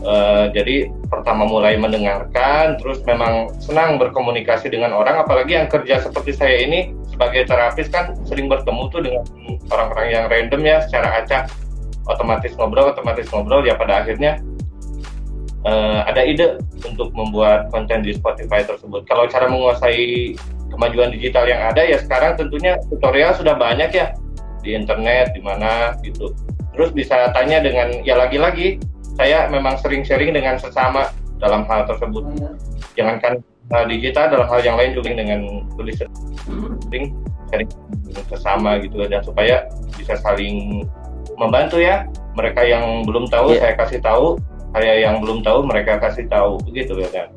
Uh, 0.05 0.53
jadi 0.53 0.93
pertama 1.09 1.49
mulai 1.49 1.81
mendengarkan 1.81 2.77
terus 2.77 3.01
memang 3.09 3.49
senang 3.65 3.97
berkomunikasi 3.97 4.69
dengan 4.69 4.93
orang 4.93 5.25
apalagi 5.25 5.57
yang 5.57 5.73
kerja 5.73 6.05
seperti 6.05 6.37
saya 6.37 6.69
ini 6.69 6.93
sebagai 7.09 7.49
terapis 7.49 7.89
kan 7.89 8.13
sering 8.29 8.45
bertemu 8.53 8.93
tuh 8.93 9.01
dengan 9.01 9.25
orang-orang 9.73 10.07
yang 10.13 10.25
random 10.29 10.63
ya 10.69 10.77
secara 10.85 11.25
acak. 11.25 11.49
Otomatis 12.07 12.55
ngobrol 12.55 12.93
otomatis 12.93 13.27
ngobrol 13.35 13.67
ya 13.67 13.75
pada 13.75 14.05
akhirnya 14.05 14.39
uh, 15.67 16.07
ada 16.07 16.23
ide 16.23 16.57
untuk 16.87 17.11
membuat 17.13 17.69
konten 17.75 18.07
di 18.07 18.15
Spotify 18.15 18.63
tersebut. 18.63 19.05
Kalau 19.11 19.27
cara 19.27 19.51
menguasai 19.51 20.39
kemajuan 20.71 21.11
digital 21.13 21.45
yang 21.51 21.61
ada 21.67 21.83
ya 21.83 21.99
sekarang 22.01 22.39
tentunya 22.39 22.79
tutorial 22.89 23.35
sudah 23.35 23.59
banyak 23.59 23.91
ya. 23.93 24.15
Di 24.63 24.75
internet 24.75 25.35
di 25.35 25.43
mana 25.43 25.95
gitu. 26.03 26.33
Terus 26.75 26.91
bisa 26.95 27.31
tanya 27.35 27.63
dengan 27.63 27.91
ya 28.07 28.19
lagi-lagi 28.19 28.79
saya 29.17 29.49
memang 29.49 29.79
sering 29.81 30.05
sharing 30.05 30.35
dengan 30.35 30.59
sesama 30.59 31.11
dalam 31.43 31.67
hal 31.67 31.87
tersebut. 31.87 32.23
Jangankan 32.99 33.43
uh, 33.75 33.85
digital 33.87 34.31
dalam 34.33 34.47
hal 34.51 34.61
yang 34.63 34.77
lain 34.79 34.93
juga 34.95 35.15
dengan 35.15 35.67
tulis 35.75 35.99
sering 36.91 37.15
sharing 37.51 37.71
sesama 38.27 38.79
gitu. 38.83 39.07
Dan 39.07 39.23
supaya 39.23 39.67
bisa 39.95 40.19
saling 40.19 40.87
membantu 41.39 41.79
ya. 41.79 42.07
Mereka 42.37 42.69
yang 42.69 43.09
belum 43.09 43.33
tahu 43.33 43.57
yeah. 43.57 43.65
saya 43.65 43.75
kasih 43.81 44.01
tahu 44.05 44.37
saya 44.77 45.09
yang 45.09 45.25
belum 45.25 45.41
tahu 45.41 45.65
mereka 45.65 45.97
kasih 45.97 46.29
tahu 46.29 46.61
begitu 46.69 47.01
ya 47.01 47.09
kan 47.09 47.29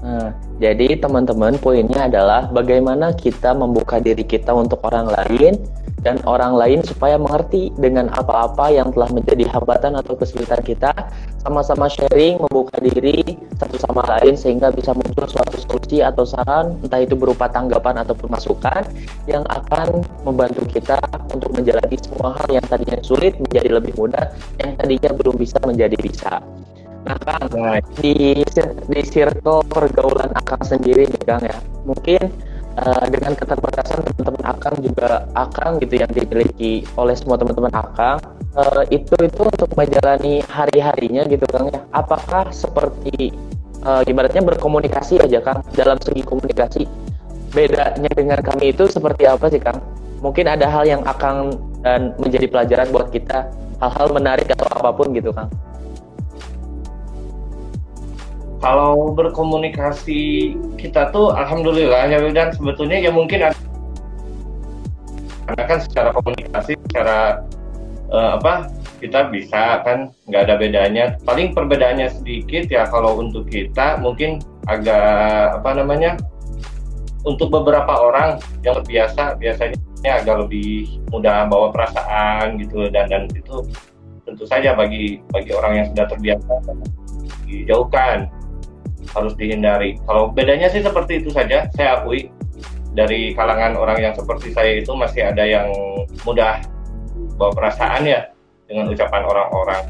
Nah, 0.00 0.32
jadi 0.56 0.96
teman-teman 0.96 1.60
poinnya 1.60 2.08
adalah 2.08 2.48
bagaimana 2.48 3.12
kita 3.12 3.52
membuka 3.52 4.00
diri 4.00 4.24
kita 4.24 4.48
untuk 4.56 4.80
orang 4.88 5.12
lain 5.12 5.60
dan 6.00 6.16
orang 6.24 6.56
lain 6.56 6.80
supaya 6.80 7.20
mengerti 7.20 7.68
dengan 7.76 8.08
apa-apa 8.12 8.72
yang 8.72 8.88
telah 8.92 9.12
menjadi 9.12 9.44
hambatan 9.52 9.96
atau 10.00 10.16
kesulitan 10.16 10.60
kita. 10.64 10.92
Sama-sama 11.40 11.88
sharing 11.88 12.40
membuka 12.40 12.76
diri 12.80 13.24
satu 13.56 13.76
sama 13.80 14.04
lain 14.16 14.36
sehingga 14.36 14.68
bisa 14.72 14.92
muncul 14.92 15.24
suatu 15.24 15.56
solusi 15.56 16.04
atau 16.04 16.28
saran 16.28 16.76
entah 16.84 17.00
itu 17.00 17.16
berupa 17.16 17.48
tanggapan 17.48 18.04
ataupun 18.04 18.28
masukan 18.28 18.84
yang 19.24 19.44
akan 19.48 20.04
membantu 20.24 20.68
kita 20.68 21.00
untuk 21.32 21.48
menjalani 21.56 21.96
semua 21.96 22.36
hal 22.36 22.48
yang 22.60 22.66
tadinya 22.68 23.00
sulit 23.00 23.36
menjadi 23.40 23.80
lebih 23.80 23.96
mudah 23.96 24.28
yang 24.60 24.76
tadinya 24.76 25.10
belum 25.16 25.34
bisa 25.40 25.56
menjadi 25.64 25.96
bisa. 25.96 26.44
Nah 27.00 27.16
Kang, 27.24 27.48
di 27.96 28.44
di 28.92 29.00
circle 29.08 29.64
pergaulan 29.72 30.28
Akang 30.36 30.60
sendiri 30.60 31.08
nih 31.08 31.22
Kang 31.24 31.40
ya, 31.40 31.56
mungkin 31.88 32.28
uh, 32.78 33.06
dengan 33.10 33.32
keterbatasan 33.34 34.04
teman-teman 34.04 34.44
Akang 34.46 34.76
juga 34.78 35.26
Akang 35.34 35.82
gitu 35.82 35.98
yang 35.98 36.10
dimiliki 36.12 36.86
oleh 36.94 37.14
semua 37.18 37.40
teman-teman 37.40 37.72
Akang, 37.74 38.18
uh, 38.54 38.82
itu 38.92 39.14
itu 39.18 39.40
untuk 39.40 39.70
menjalani 39.74 40.44
hari-harinya 40.46 41.26
gitu 41.26 41.46
Kang 41.50 41.72
ya, 41.72 41.80
apakah 41.90 42.50
seperti 42.54 43.34
uh, 43.82 44.02
ibaratnya 44.06 44.44
berkomunikasi 44.44 45.18
aja 45.22 45.42
Kang 45.42 45.64
dalam 45.74 45.98
segi 45.98 46.22
komunikasi, 46.22 46.84
bedanya 47.50 48.10
dengan 48.14 48.38
kami 48.44 48.74
itu 48.76 48.86
seperti 48.86 49.26
apa 49.26 49.50
sih 49.50 49.58
Kang? 49.58 49.80
Mungkin 50.20 50.46
ada 50.46 50.68
hal 50.68 50.84
yang 50.84 51.02
Akang 51.08 51.56
dan 51.80 52.12
menjadi 52.20 52.44
pelajaran 52.44 52.92
buat 52.92 53.08
kita, 53.08 53.48
hal-hal 53.80 54.08
menarik 54.12 54.52
atau 54.52 54.68
apa 54.68 54.92
pun 54.92 55.10
gitu 55.16 55.32
Kang 55.32 55.48
kalau 58.60 59.16
berkomunikasi 59.16 60.54
kita 60.76 61.08
tuh 61.10 61.32
alhamdulillah 61.32 62.12
ya 62.12 62.20
dan 62.30 62.52
sebetulnya 62.52 63.00
ya 63.00 63.08
mungkin 63.08 63.48
ada 63.48 63.56
karena 65.50 65.64
kan 65.66 65.78
secara 65.82 66.08
komunikasi 66.14 66.78
secara 66.86 67.42
uh, 68.12 68.38
apa 68.38 68.70
kita 69.00 69.32
bisa 69.32 69.80
kan 69.82 70.12
nggak 70.28 70.42
ada 70.46 70.54
bedanya. 70.60 71.04
Paling 71.24 71.56
perbedaannya 71.56 72.12
sedikit 72.12 72.68
ya 72.68 72.86
kalau 72.86 73.18
untuk 73.18 73.48
kita 73.48 73.98
mungkin 73.98 74.38
agak 74.68 75.56
apa 75.58 75.70
namanya 75.74 76.20
untuk 77.24 77.48
beberapa 77.50 77.90
orang 77.96 78.38
yang 78.62 78.78
terbiasa 78.78 79.40
biasanya 79.40 79.76
agak 80.04 80.46
lebih 80.46 81.00
mudah 81.10 81.48
bawa 81.48 81.72
perasaan 81.72 82.60
gitu 82.60 82.88
dan 82.92 83.08
dan 83.08 83.26
itu 83.32 83.64
tentu 84.24 84.44
saja 84.46 84.76
bagi 84.76 85.20
bagi 85.32 85.52
orang 85.52 85.72
yang 85.82 85.86
sudah 85.92 86.06
terbiasa 86.08 86.52
dijauhkan 87.44 88.30
harus 89.14 89.32
dihindari. 89.36 89.98
Kalau 90.06 90.30
bedanya 90.30 90.68
sih 90.70 90.84
seperti 90.84 91.24
itu 91.24 91.30
saja, 91.32 91.66
saya 91.74 92.00
akui. 92.00 92.30
Dari 92.90 93.38
kalangan 93.38 93.78
orang 93.78 94.02
yang 94.02 94.14
seperti 94.18 94.50
saya 94.50 94.82
itu 94.82 94.90
masih 94.98 95.22
ada 95.30 95.46
yang 95.46 95.70
mudah 96.26 96.58
bawa 97.38 97.54
perasaan 97.54 98.02
ya 98.02 98.26
dengan 98.66 98.90
ucapan 98.90 99.22
orang-orang. 99.26 99.82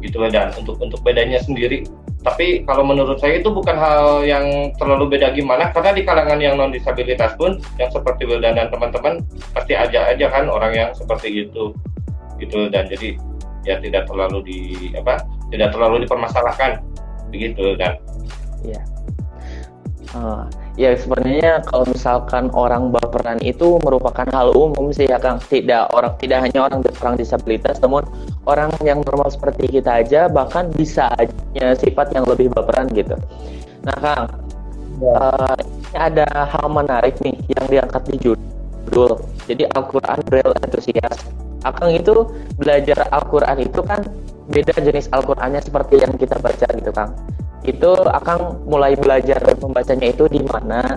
Gitu 0.00 0.16
dan 0.30 0.54
untuk 0.54 0.78
untuk 0.78 1.02
bedanya 1.02 1.42
sendiri. 1.42 1.82
Tapi 2.20 2.68
kalau 2.68 2.84
menurut 2.84 3.16
saya 3.16 3.40
itu 3.40 3.48
bukan 3.48 3.74
hal 3.80 4.28
yang 4.28 4.70
terlalu 4.76 5.16
beda 5.16 5.32
gimana 5.32 5.72
karena 5.72 5.96
di 5.96 6.02
kalangan 6.04 6.36
yang 6.36 6.60
non 6.60 6.68
disabilitas 6.68 7.32
pun 7.40 7.56
yang 7.80 7.88
seperti 7.88 8.28
Wildan 8.28 8.60
dan 8.60 8.68
teman-teman 8.68 9.24
pasti 9.56 9.72
aja 9.72 10.04
aja 10.12 10.28
kan 10.28 10.46
orang 10.52 10.72
yang 10.76 10.90
seperti 10.92 11.48
itu. 11.48 11.72
Gitu 12.36 12.68
dan 12.68 12.88
jadi 12.88 13.16
ya 13.64 13.76
tidak 13.80 14.08
terlalu 14.08 14.38
di 14.44 14.58
apa 14.96 15.20
tidak 15.52 15.72
terlalu 15.72 16.04
dipermasalahkan 16.04 16.80
begitu 17.30 17.74
kan. 17.78 17.96
Ya 18.60 18.82
uh, 20.14 20.44
ya 20.74 20.94
sebenarnya 20.98 21.62
kalau 21.66 21.86
misalkan 21.90 22.50
orang 22.54 22.90
baperan 22.90 23.38
itu 23.42 23.78
merupakan 23.82 24.26
hal 24.30 24.54
umum 24.54 24.90
sih 24.90 25.06
ya 25.06 25.18
Kang. 25.18 25.38
Tidak 25.42 25.94
orang 25.94 26.14
tidak 26.18 26.38
hanya 26.46 26.66
orang 26.66 26.80
orang 26.82 27.16
disabilitas 27.18 27.78
namun 27.82 28.02
orang 28.46 28.70
yang 28.82 29.02
normal 29.04 29.30
seperti 29.30 29.70
kita 29.70 30.02
aja 30.02 30.26
bahkan 30.30 30.70
bisa 30.74 31.10
punya 31.52 31.74
sifat 31.78 32.12
yang 32.14 32.24
lebih 32.26 32.50
baperan 32.50 32.90
gitu. 32.92 33.14
Nah 33.86 33.96
Kang 33.98 34.24
ya. 35.00 35.14
uh, 35.14 35.56
ini 35.60 35.96
ada 35.98 36.28
hal 36.46 36.66
menarik 36.70 37.18
nih 37.22 37.34
yang 37.58 37.66
diangkat 37.66 38.02
di 38.14 38.16
judul 38.22 39.18
jadi 39.46 39.66
Al-Quran 39.74 40.18
Braille 40.26 40.56
Enthusiast. 40.62 41.26
Akang 41.60 41.92
itu 41.92 42.24
belajar 42.56 43.04
Al-Quran 43.12 43.68
itu 43.68 43.84
kan 43.84 44.00
beda 44.50 44.74
jenis 44.82 45.06
Al-Qur'annya 45.14 45.62
seperti 45.62 46.02
yang 46.02 46.12
kita 46.18 46.36
baca 46.42 46.66
gitu 46.74 46.90
Kang. 46.90 47.14
itu 47.60 47.92
akan 47.92 48.64
mulai 48.64 48.96
belajar 48.96 49.36
membacanya 49.60 50.10
itu 50.10 50.24
di 50.32 50.40
mana 50.48 50.96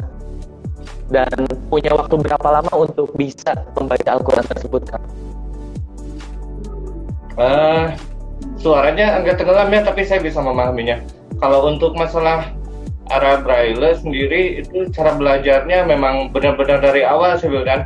dan 1.12 1.46
punya 1.68 1.92
waktu 1.94 2.16
berapa 2.18 2.48
lama 2.50 2.74
untuk 2.88 3.12
bisa 3.14 3.54
membaca 3.78 4.10
Al-Quran 4.18 4.46
tersebut 4.48 4.82
Kang? 4.90 5.06
Uh, 7.36 7.92
suaranya 8.58 9.20
agak 9.20 9.42
tenggelam 9.42 9.70
ya, 9.74 9.82
tapi 9.84 10.08
saya 10.08 10.24
bisa 10.24 10.40
memahaminya. 10.40 11.04
Kalau 11.42 11.68
untuk 11.68 11.94
masalah 12.00 12.48
Arab 13.12 13.44
Braille 13.44 13.94
sendiri 14.00 14.64
itu 14.64 14.88
cara 14.96 15.12
belajarnya 15.14 15.84
memang 15.84 16.32
benar-benar 16.32 16.80
dari 16.80 17.04
awal 17.04 17.36
sih 17.36 17.52
kan 17.68 17.84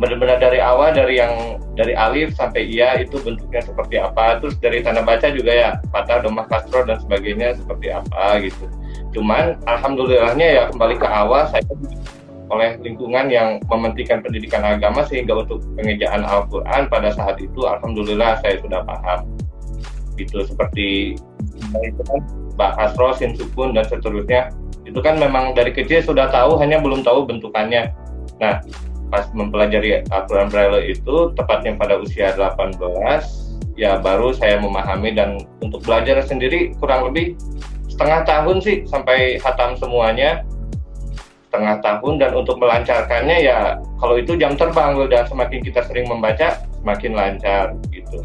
benar-benar 0.00 0.40
dari 0.40 0.58
awal 0.64 0.96
dari 0.96 1.20
yang 1.20 1.60
dari 1.76 1.92
alif 1.92 2.32
sampai 2.32 2.64
iya 2.64 2.96
itu 2.96 3.20
bentuknya 3.20 3.60
seperti 3.60 4.00
apa. 4.00 4.40
Terus 4.40 4.56
dari 4.56 4.80
tanda 4.80 5.04
baca 5.04 5.28
juga 5.28 5.52
ya 5.52 5.70
patah 5.92 6.24
domah 6.24 6.48
kasro 6.48 6.88
dan 6.88 6.96
sebagainya 7.04 7.60
seperti 7.60 7.92
apa 7.92 8.40
gitu. 8.40 8.64
Cuman 9.12 9.60
alhamdulillahnya 9.68 10.48
ya 10.48 10.62
kembali 10.72 10.96
ke 10.96 11.04
awal 11.04 11.44
saya 11.52 11.62
oleh 12.50 12.74
lingkungan 12.82 13.30
yang 13.30 13.62
mementingkan 13.70 14.26
pendidikan 14.26 14.64
agama 14.66 15.06
sehingga 15.06 15.38
untuk 15.38 15.62
pengejaan 15.78 16.26
Al-Quran 16.26 16.90
pada 16.90 17.14
saat 17.14 17.38
itu 17.38 17.62
alhamdulillah 17.62 18.40
saya 18.42 18.58
sudah 18.58 18.80
paham. 18.82 19.28
Gitu 20.18 20.48
seperti 20.48 21.14
Mbak 22.56 22.72
Kasro, 22.76 23.14
Sin 23.14 23.36
Sukun 23.36 23.76
dan 23.76 23.86
seterusnya. 23.86 24.50
Itu 24.82 24.98
kan 25.04 25.20
memang 25.20 25.54
dari 25.54 25.70
kecil 25.70 26.02
sudah 26.02 26.26
tahu 26.32 26.58
hanya 26.58 26.82
belum 26.82 27.06
tahu 27.06 27.28
bentukannya. 27.28 27.94
Nah 28.42 28.58
pas 29.10 29.26
mempelajari 29.34 30.06
Al-Quran 30.08 30.48
Braille 30.48 30.94
itu 30.94 31.34
tepatnya 31.34 31.74
pada 31.74 31.98
usia 31.98 32.32
18 32.32 32.78
ya 33.74 33.98
baru 33.98 34.30
saya 34.30 34.62
memahami 34.62 35.12
dan 35.12 35.42
untuk 35.60 35.82
belajar 35.82 36.22
sendiri 36.22 36.72
kurang 36.78 37.10
lebih 37.10 37.34
setengah 37.90 38.22
tahun 38.24 38.56
sih 38.62 38.86
sampai 38.86 39.42
hatam 39.42 39.74
semuanya 39.76 40.46
setengah 41.50 41.82
tahun 41.82 42.22
dan 42.22 42.30
untuk 42.38 42.62
melancarkannya 42.62 43.38
ya 43.42 43.58
kalau 43.98 44.14
itu 44.14 44.38
jam 44.38 44.54
terbang 44.54 44.94
dan 45.10 45.26
semakin 45.26 45.60
kita 45.66 45.82
sering 45.82 46.06
membaca 46.06 46.62
semakin 46.78 47.12
lancar 47.12 47.74
gitu. 47.90 48.22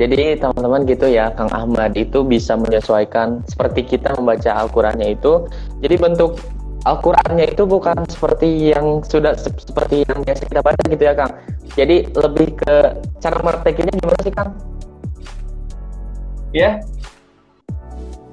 Jadi 0.00 0.40
teman-teman 0.40 0.88
gitu 0.88 1.06
ya, 1.06 1.30
Kang 1.36 1.52
Ahmad 1.52 1.94
itu 1.94 2.24
bisa 2.24 2.56
menyesuaikan 2.56 3.44
seperti 3.44 3.86
kita 3.86 4.16
membaca 4.18 4.50
Al-Qur'annya 4.64 5.14
itu. 5.14 5.46
Jadi 5.82 5.94
bentuk 5.98 6.38
Al-Qur'annya 6.82 7.46
itu 7.54 7.62
bukan 7.66 8.06
seperti 8.06 8.74
yang 8.74 9.02
sudah 9.06 9.34
seperti 9.38 10.02
yang 10.06 10.22
biasa 10.22 10.42
kita 10.46 10.62
baca 10.62 10.82
gitu 10.86 11.02
ya, 11.02 11.14
Kang. 11.14 11.32
Jadi 11.74 12.10
lebih 12.10 12.58
ke 12.58 12.74
cara 13.22 13.38
mertekinya 13.42 13.92
gimana 13.98 14.20
sih, 14.22 14.34
Kang? 14.34 14.50
Ya. 16.54 16.82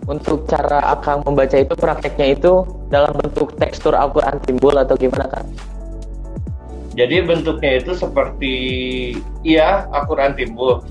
Untuk 0.10 0.50
cara 0.50 0.82
Akang 0.94 1.22
membaca 1.22 1.54
itu 1.54 1.74
prakteknya 1.78 2.34
itu 2.34 2.66
dalam 2.90 3.14
bentuk 3.18 3.54
tekstur 3.58 3.94
Al-Qur'an 3.94 4.42
timbul 4.46 4.74
atau 4.74 4.98
gimana, 4.98 5.30
Kang? 5.30 5.50
Jadi 6.98 7.22
bentuknya 7.22 7.82
itu 7.82 7.94
seperti 7.94 8.54
iya 9.46 9.86
Al-Qur'an 9.94 10.34
timbul 10.34 10.82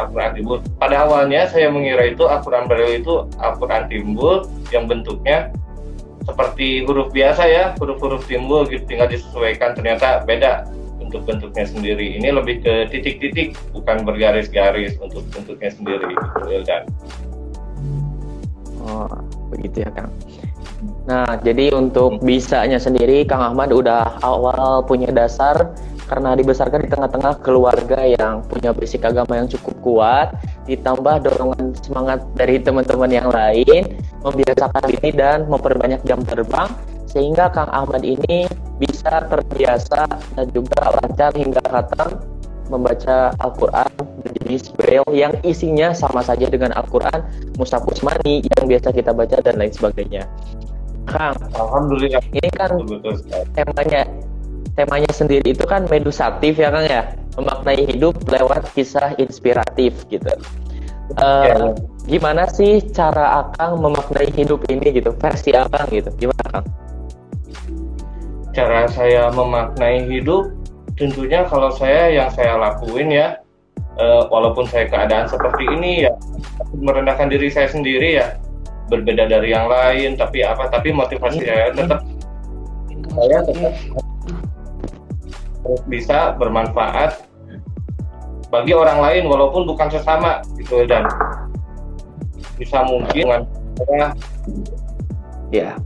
Al-Quran 0.00 0.32
timbul. 0.40 0.58
Pada 0.80 1.04
awalnya 1.04 1.44
saya 1.50 1.68
mengira 1.68 2.08
itu 2.08 2.24
Al-Quran 2.24 2.64
Braille 2.70 3.04
itu 3.04 3.28
Al-Quran 3.36 3.84
timbul 3.92 4.48
yang 4.72 4.88
bentuknya 4.88 5.52
seperti 6.30 6.86
huruf 6.86 7.10
biasa 7.10 7.42
ya, 7.50 7.64
huruf-huruf 7.76 8.22
timbul 8.30 8.62
gitu 8.70 8.86
tinggal 8.86 9.10
disesuaikan 9.10 9.74
ternyata 9.74 10.22
beda 10.22 10.70
untuk 11.02 11.26
bentuknya 11.26 11.66
sendiri. 11.66 12.14
Ini 12.22 12.30
lebih 12.30 12.62
ke 12.62 12.86
titik-titik 12.94 13.58
bukan 13.74 14.06
bergaris-garis 14.06 14.94
untuk 15.02 15.26
bentuknya 15.34 15.70
sendiri 15.74 16.14
gitu 16.14 16.62
dan 16.62 16.86
Oh, 18.80 19.12
begitu 19.52 19.84
ya 19.84 19.90
Kang. 19.92 20.08
Nah, 21.04 21.36
jadi 21.44 21.76
untuk 21.76 22.24
bisanya 22.24 22.80
sendiri 22.80 23.28
Kang 23.28 23.52
Ahmad 23.52 23.68
udah 23.76 24.16
awal 24.24 24.80
punya 24.88 25.12
dasar 25.12 25.76
karena 26.10 26.34
dibesarkan 26.34 26.82
di 26.82 26.88
tengah-tengah 26.90 27.38
keluarga 27.38 28.02
yang 28.02 28.42
punya 28.50 28.74
basic 28.74 29.06
agama 29.06 29.38
yang 29.38 29.46
cukup 29.46 29.78
kuat, 29.78 30.34
ditambah 30.66 31.22
dorongan 31.22 31.70
semangat 31.78 32.18
dari 32.34 32.58
teman-teman 32.58 33.10
yang 33.14 33.30
lain, 33.30 33.94
membiasakan 34.26 34.90
diri 34.90 35.14
dan 35.14 35.46
memperbanyak 35.46 36.02
jam 36.02 36.18
terbang, 36.26 36.66
sehingga 37.06 37.46
Kang 37.54 37.70
Ahmad 37.70 38.02
ini 38.02 38.50
bisa 38.82 39.22
terbiasa 39.30 40.10
dan 40.34 40.46
juga 40.50 40.98
lancar 40.98 41.30
hingga 41.38 41.62
khatam 41.62 42.18
membaca 42.70 43.30
Al-Quran 43.38 43.90
menjadi 44.26 44.54
Braille 44.78 45.14
yang 45.14 45.34
isinya 45.46 45.94
sama 45.94 46.26
saja 46.26 46.50
dengan 46.50 46.74
Al-Quran, 46.74 47.22
Mushaf 47.54 47.86
Usmani 47.86 48.42
yang 48.58 48.66
biasa 48.66 48.90
kita 48.90 49.14
baca 49.14 49.38
dan 49.42 49.62
lain 49.62 49.70
sebagainya. 49.70 50.26
Kang, 51.06 51.38
Alhamdulillah. 51.54 52.22
Ini 52.30 52.50
kan 52.54 52.78
temanya 53.54 54.06
temanya 54.80 55.12
sendiri 55.12 55.52
itu 55.52 55.64
kan 55.68 55.84
medusatif 55.84 56.56
ya 56.56 56.72
Kang 56.72 56.88
ya? 56.88 57.12
Memaknai 57.36 57.84
hidup 57.84 58.16
lewat 58.24 58.72
kisah 58.72 59.12
inspiratif 59.20 59.92
gitu. 60.08 60.32
Uh, 61.20 61.76
gimana 62.08 62.48
sih 62.48 62.80
cara 62.94 63.44
Akang 63.44 63.76
memaknai 63.84 64.32
hidup 64.32 64.64
ini 64.72 64.96
gitu? 64.96 65.12
Versi 65.20 65.52
Akang 65.52 65.84
gitu. 65.92 66.08
Gimana 66.16 66.44
Kang? 66.48 66.66
Cara 68.56 68.88
saya 68.88 69.28
memaknai 69.28 70.08
hidup 70.08 70.48
tentunya 70.96 71.44
kalau 71.44 71.68
saya 71.76 72.08
yang 72.08 72.32
saya 72.32 72.56
lakuin 72.56 73.12
ya 73.12 73.36
uh, 74.00 74.26
walaupun 74.32 74.64
saya 74.64 74.88
keadaan 74.88 75.28
seperti 75.28 75.68
ini 75.76 76.08
ya 76.08 76.12
merendahkan 76.72 77.28
diri 77.28 77.52
saya 77.52 77.68
sendiri 77.68 78.16
ya. 78.16 78.40
Berbeda 78.90 79.30
dari 79.30 79.54
yang 79.54 79.70
lain 79.70 80.18
tapi 80.18 80.42
apa 80.42 80.66
tapi 80.66 80.90
motivasi 80.90 81.46
saya 81.46 81.70
tetap 81.70 82.00
saya 83.14 83.38
tetap 83.46 83.74
bisa 85.86 86.34
bermanfaat 86.40 87.26
bagi 88.50 88.74
orang 88.74 88.98
lain 88.98 89.22
walaupun 89.30 89.62
bukan 89.68 89.88
sesama 89.92 90.42
gitu 90.58 90.82
dan 90.88 91.06
bisa 92.58 92.82
mungkin 92.84 93.46
dengan 93.78 94.10
ya 95.54 95.78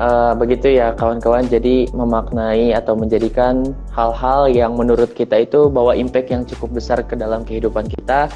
uh, 0.00 0.32
begitu 0.36 0.76
ya 0.76 0.92
kawan-kawan. 0.96 1.44
Jadi 1.48 1.90
memaknai 1.92 2.72
atau 2.72 2.96
menjadikan 2.96 3.76
hal-hal 3.92 4.48
yang 4.48 4.76
menurut 4.76 5.12
kita 5.12 5.44
itu 5.44 5.68
bawa 5.68 5.96
impact 5.96 6.32
yang 6.32 6.42
cukup 6.44 6.76
besar 6.76 7.02
ke 7.04 7.16
dalam 7.16 7.42
kehidupan 7.44 7.88
kita 7.88 8.32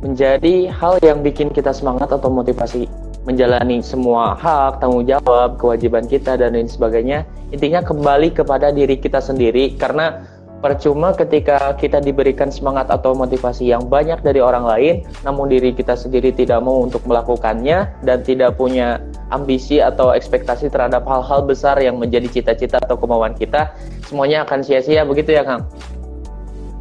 menjadi 0.00 0.72
hal 0.72 0.96
yang 1.04 1.20
bikin 1.20 1.52
kita 1.52 1.76
semangat 1.76 2.08
atau 2.08 2.32
motivasi 2.32 2.88
menjalani 3.28 3.84
semua 3.84 4.32
hak, 4.36 4.80
tanggung 4.80 5.04
jawab, 5.04 5.60
kewajiban 5.60 6.08
kita 6.08 6.40
dan 6.40 6.56
lain 6.56 6.70
sebagainya. 6.70 7.28
Intinya 7.52 7.84
kembali 7.84 8.32
kepada 8.32 8.72
diri 8.72 8.96
kita 8.96 9.20
sendiri 9.20 9.76
karena 9.76 10.24
percuma 10.60 11.16
ketika 11.16 11.72
kita 11.80 12.04
diberikan 12.04 12.52
semangat 12.52 12.92
atau 12.92 13.16
motivasi 13.16 13.72
yang 13.72 13.88
banyak 13.88 14.20
dari 14.20 14.44
orang 14.44 14.68
lain 14.68 14.94
namun 15.24 15.48
diri 15.48 15.72
kita 15.72 15.96
sendiri 15.96 16.36
tidak 16.36 16.60
mau 16.60 16.84
untuk 16.84 17.00
melakukannya 17.08 17.88
dan 18.04 18.20
tidak 18.20 18.60
punya 18.60 19.00
ambisi 19.32 19.80
atau 19.80 20.12
ekspektasi 20.12 20.68
terhadap 20.68 21.08
hal-hal 21.08 21.48
besar 21.48 21.80
yang 21.80 21.96
menjadi 21.96 22.28
cita-cita 22.28 22.76
atau 22.76 23.00
kemauan 23.00 23.32
kita 23.32 23.72
semuanya 24.04 24.44
akan 24.44 24.60
sia-sia 24.60 25.00
begitu 25.08 25.32
ya 25.32 25.48
Kang? 25.48 25.64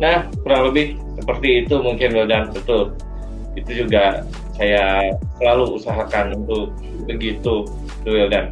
Nah 0.04 0.28
kurang 0.44 0.76
lebih 0.76 1.00
seperti 1.16 1.64
itu 1.64 1.76
mungkin 1.80 2.20
dan 2.28 2.52
betul 2.52 2.92
itu 3.56 3.88
juga 3.88 4.28
saya 4.60 5.16
selalu 5.40 5.80
usahakan 5.80 6.36
untuk 6.44 6.76
begitu 7.08 7.64
Wildan. 8.04 8.52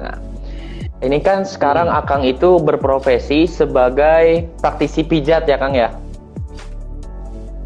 Nah, 0.00 0.16
ini 1.04 1.20
kan 1.20 1.44
sekarang 1.44 1.92
hmm. 1.92 2.00
Akang 2.00 2.24
itu 2.24 2.56
berprofesi 2.56 3.44
sebagai 3.44 4.48
praktisi 4.64 5.04
pijat 5.04 5.44
ya 5.44 5.60
Kang 5.60 5.76
ya? 5.76 5.92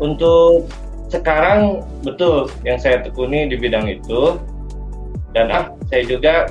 Untuk 0.02 0.66
sekarang 1.14 1.86
betul 2.02 2.50
yang 2.66 2.74
saya 2.82 2.98
tekuni 3.06 3.46
di 3.46 3.54
bidang 3.54 3.86
itu 3.86 4.34
dan 5.30 5.46
ah 5.54 5.70
saya 5.86 6.02
juga 6.10 6.50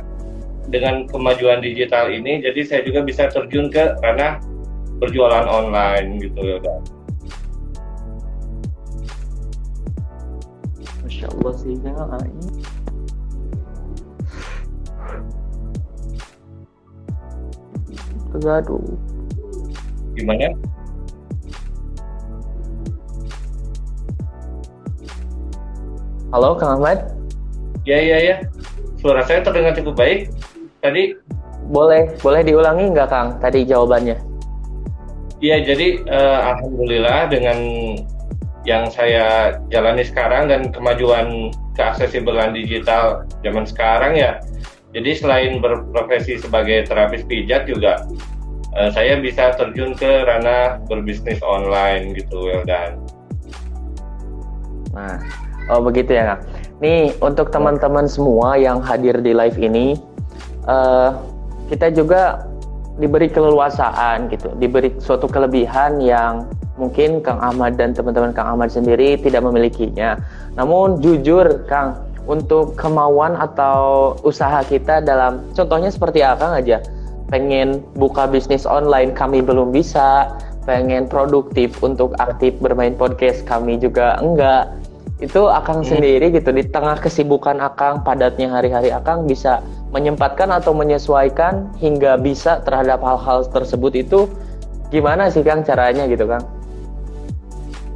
dengan 0.71 1.03
kemajuan 1.11 1.59
digital 1.59 2.07
ini 2.07 2.39
jadi 2.39 2.63
saya 2.63 2.81
juga 2.87 3.03
bisa 3.03 3.27
terjun 3.27 3.67
ke 3.67 3.99
ranah 3.99 4.39
berjualan 5.03 5.43
online 5.43 6.23
gitu 6.23 6.39
ya 6.47 6.57
Masya 11.23 11.39
Allah 11.39 11.53
sih 11.55 11.75
Gaduh. 18.43 18.81
Gimana? 20.19 20.51
Halo 26.33 26.57
Kang 26.59 26.81
Ahmad? 26.81 27.13
Ya 27.87 28.03
ya 28.03 28.17
ya. 28.19 28.35
Suara 28.99 29.23
saya 29.23 29.45
terdengar 29.47 29.77
cukup 29.79 29.95
baik. 29.95 30.27
Tadi 30.83 31.15
boleh 31.71 32.19
boleh 32.19 32.41
diulangi 32.43 32.91
nggak 32.91 33.07
Kang 33.07 33.39
tadi 33.39 33.63
jawabannya? 33.63 34.19
Iya 35.39 35.63
jadi 35.63 36.03
uh, 36.03 36.39
alhamdulillah 36.51 37.31
dengan 37.31 37.57
yang 38.63 38.87
saya 38.87 39.59
jalani 39.67 40.07
sekarang 40.07 40.47
dan 40.47 40.71
kemajuan 40.71 41.51
keaksesibelan 41.75 42.55
digital 42.55 43.27
zaman 43.43 43.67
sekarang 43.67 44.15
ya. 44.15 44.39
Jadi 44.93 45.17
selain 45.17 45.57
berprofesi 45.57 46.37
sebagai 46.37 46.85
terapis 46.85 47.25
pijat 47.25 47.65
juga 47.65 48.05
uh, 48.77 48.89
saya 48.93 49.17
bisa 49.21 49.53
terjun 49.57 49.93
ke 49.97 50.25
ranah 50.25 50.81
berbisnis 50.89 51.41
online 51.41 52.13
gitu 52.17 52.49
Weldan. 52.49 52.97
Nah, 54.93 55.17
oh 55.73 55.81
begitu 55.81 56.13
ya 56.13 56.37
kak. 56.37 56.39
Nih 56.81 57.13
untuk 57.23 57.49
teman-teman 57.49 58.05
semua 58.05 58.59
yang 58.59 58.83
hadir 58.83 59.17
di 59.21 59.33
live 59.33 59.57
ini, 59.57 59.97
uh, 60.69 61.17
kita 61.71 61.89
juga 61.89 62.45
diberi 63.01 63.25
keleluasaan 63.25 64.29
gitu, 64.29 64.53
diberi 64.61 64.93
suatu 65.01 65.25
kelebihan 65.25 65.97
yang 65.97 66.45
mungkin 66.77 67.21
Kang 67.21 67.37
Ahmad 67.37 67.77
dan 67.77 67.93
teman-teman 67.93 68.33
Kang 68.33 68.57
Ahmad 68.57 68.73
sendiri 68.73 69.17
tidak 69.21 69.45
memilikinya. 69.45 70.17
Namun 70.57 71.01
jujur 71.01 71.65
Kang, 71.69 72.01
untuk 72.23 72.79
kemauan 72.79 73.35
atau 73.35 74.15
usaha 74.23 74.63
kita 74.63 75.03
dalam 75.03 75.43
contohnya 75.51 75.91
seperti 75.91 76.23
Kang 76.23 76.55
aja, 76.55 76.79
pengen 77.27 77.83
buka 77.99 78.25
bisnis 78.29 78.63
online 78.63 79.11
kami 79.11 79.43
belum 79.43 79.75
bisa, 79.75 80.31
pengen 80.63 81.11
produktif 81.11 81.75
untuk 81.83 82.15
aktif 82.23 82.55
bermain 82.63 82.95
podcast 82.95 83.43
kami 83.43 83.75
juga 83.75 84.19
enggak. 84.23 84.71
Itu 85.21 85.47
Akang 85.47 85.83
hmm. 85.83 85.87
sendiri 85.87 86.25
gitu 86.35 86.51
di 86.51 86.67
tengah 86.67 86.99
kesibukan 86.99 87.59
Akang 87.63 88.03
padatnya 88.03 88.51
hari-hari 88.51 88.91
Akang 88.91 89.23
bisa 89.23 89.63
menyempatkan 89.91 90.51
atau 90.51 90.75
menyesuaikan 90.75 91.69
hingga 91.79 92.19
bisa 92.19 92.59
terhadap 92.65 92.99
hal-hal 93.03 93.45
tersebut 93.51 93.93
itu 93.93 94.19
gimana 94.89 95.29
sih 95.31 95.45
Kang 95.45 95.63
caranya 95.63 96.07
gitu 96.09 96.27
Kang? 96.27 96.43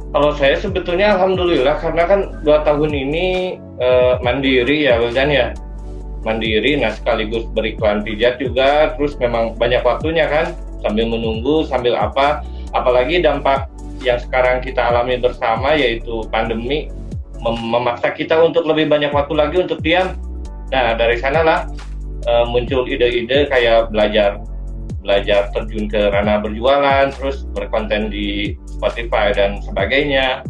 Kalau 0.08 0.32
saya 0.32 0.56
sebetulnya 0.56 1.12
alhamdulillah 1.20 1.84
karena 1.84 2.02
kan 2.08 2.20
dua 2.40 2.64
tahun 2.64 2.96
ini 2.96 3.60
uh, 3.76 4.16
mandiri 4.24 4.88
ya 4.88 4.96
Wildan 4.96 5.28
ya. 5.28 5.52
Mandiri 6.24 6.80
nah 6.80 6.90
sekaligus 6.96 7.44
beriklan 7.52 8.00
pijat 8.02 8.40
juga 8.40 8.96
terus 8.96 9.14
memang 9.20 9.54
banyak 9.60 9.84
waktunya 9.84 10.24
kan 10.24 10.56
sambil 10.80 11.04
menunggu 11.12 11.68
sambil 11.68 11.92
apa. 11.92 12.40
Apalagi 12.72 13.20
dampak 13.20 13.68
yang 14.00 14.16
sekarang 14.16 14.64
kita 14.64 14.80
alami 14.80 15.20
bersama 15.20 15.76
yaitu 15.76 16.24
pandemi 16.32 16.88
mem 17.38 17.56
memaksa 17.68 18.08
kita 18.16 18.34
untuk 18.40 18.64
lebih 18.64 18.88
banyak 18.88 19.12
waktu 19.12 19.36
lagi 19.36 19.56
untuk 19.60 19.84
diam. 19.84 20.16
Nah 20.72 20.96
dari 20.96 21.20
sanalah 21.20 21.68
uh, 22.24 22.48
muncul 22.48 22.88
ide-ide 22.88 23.44
kayak 23.52 23.92
belajar 23.92 24.40
belajar 25.08 25.48
terjun 25.56 25.88
ke 25.88 26.12
ranah 26.12 26.44
berjualan, 26.44 27.08
terus 27.16 27.48
berkonten 27.56 28.12
di 28.12 28.52
Spotify 28.68 29.32
dan 29.32 29.64
sebagainya. 29.64 30.44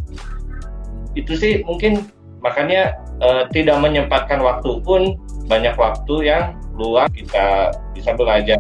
Itu 1.15 1.39
sih 1.39 1.63
mungkin 1.63 2.11
makanya 2.43 2.99
uh, 3.23 3.47
tidak 3.55 3.79
menyempatkan 3.79 4.43
waktu 4.43 4.83
pun 4.83 5.15
banyak 5.47 5.79
waktu 5.79 6.27
yang 6.27 6.59
luang 6.75 7.07
kita 7.15 7.71
bisa 7.95 8.19
belajar. 8.19 8.59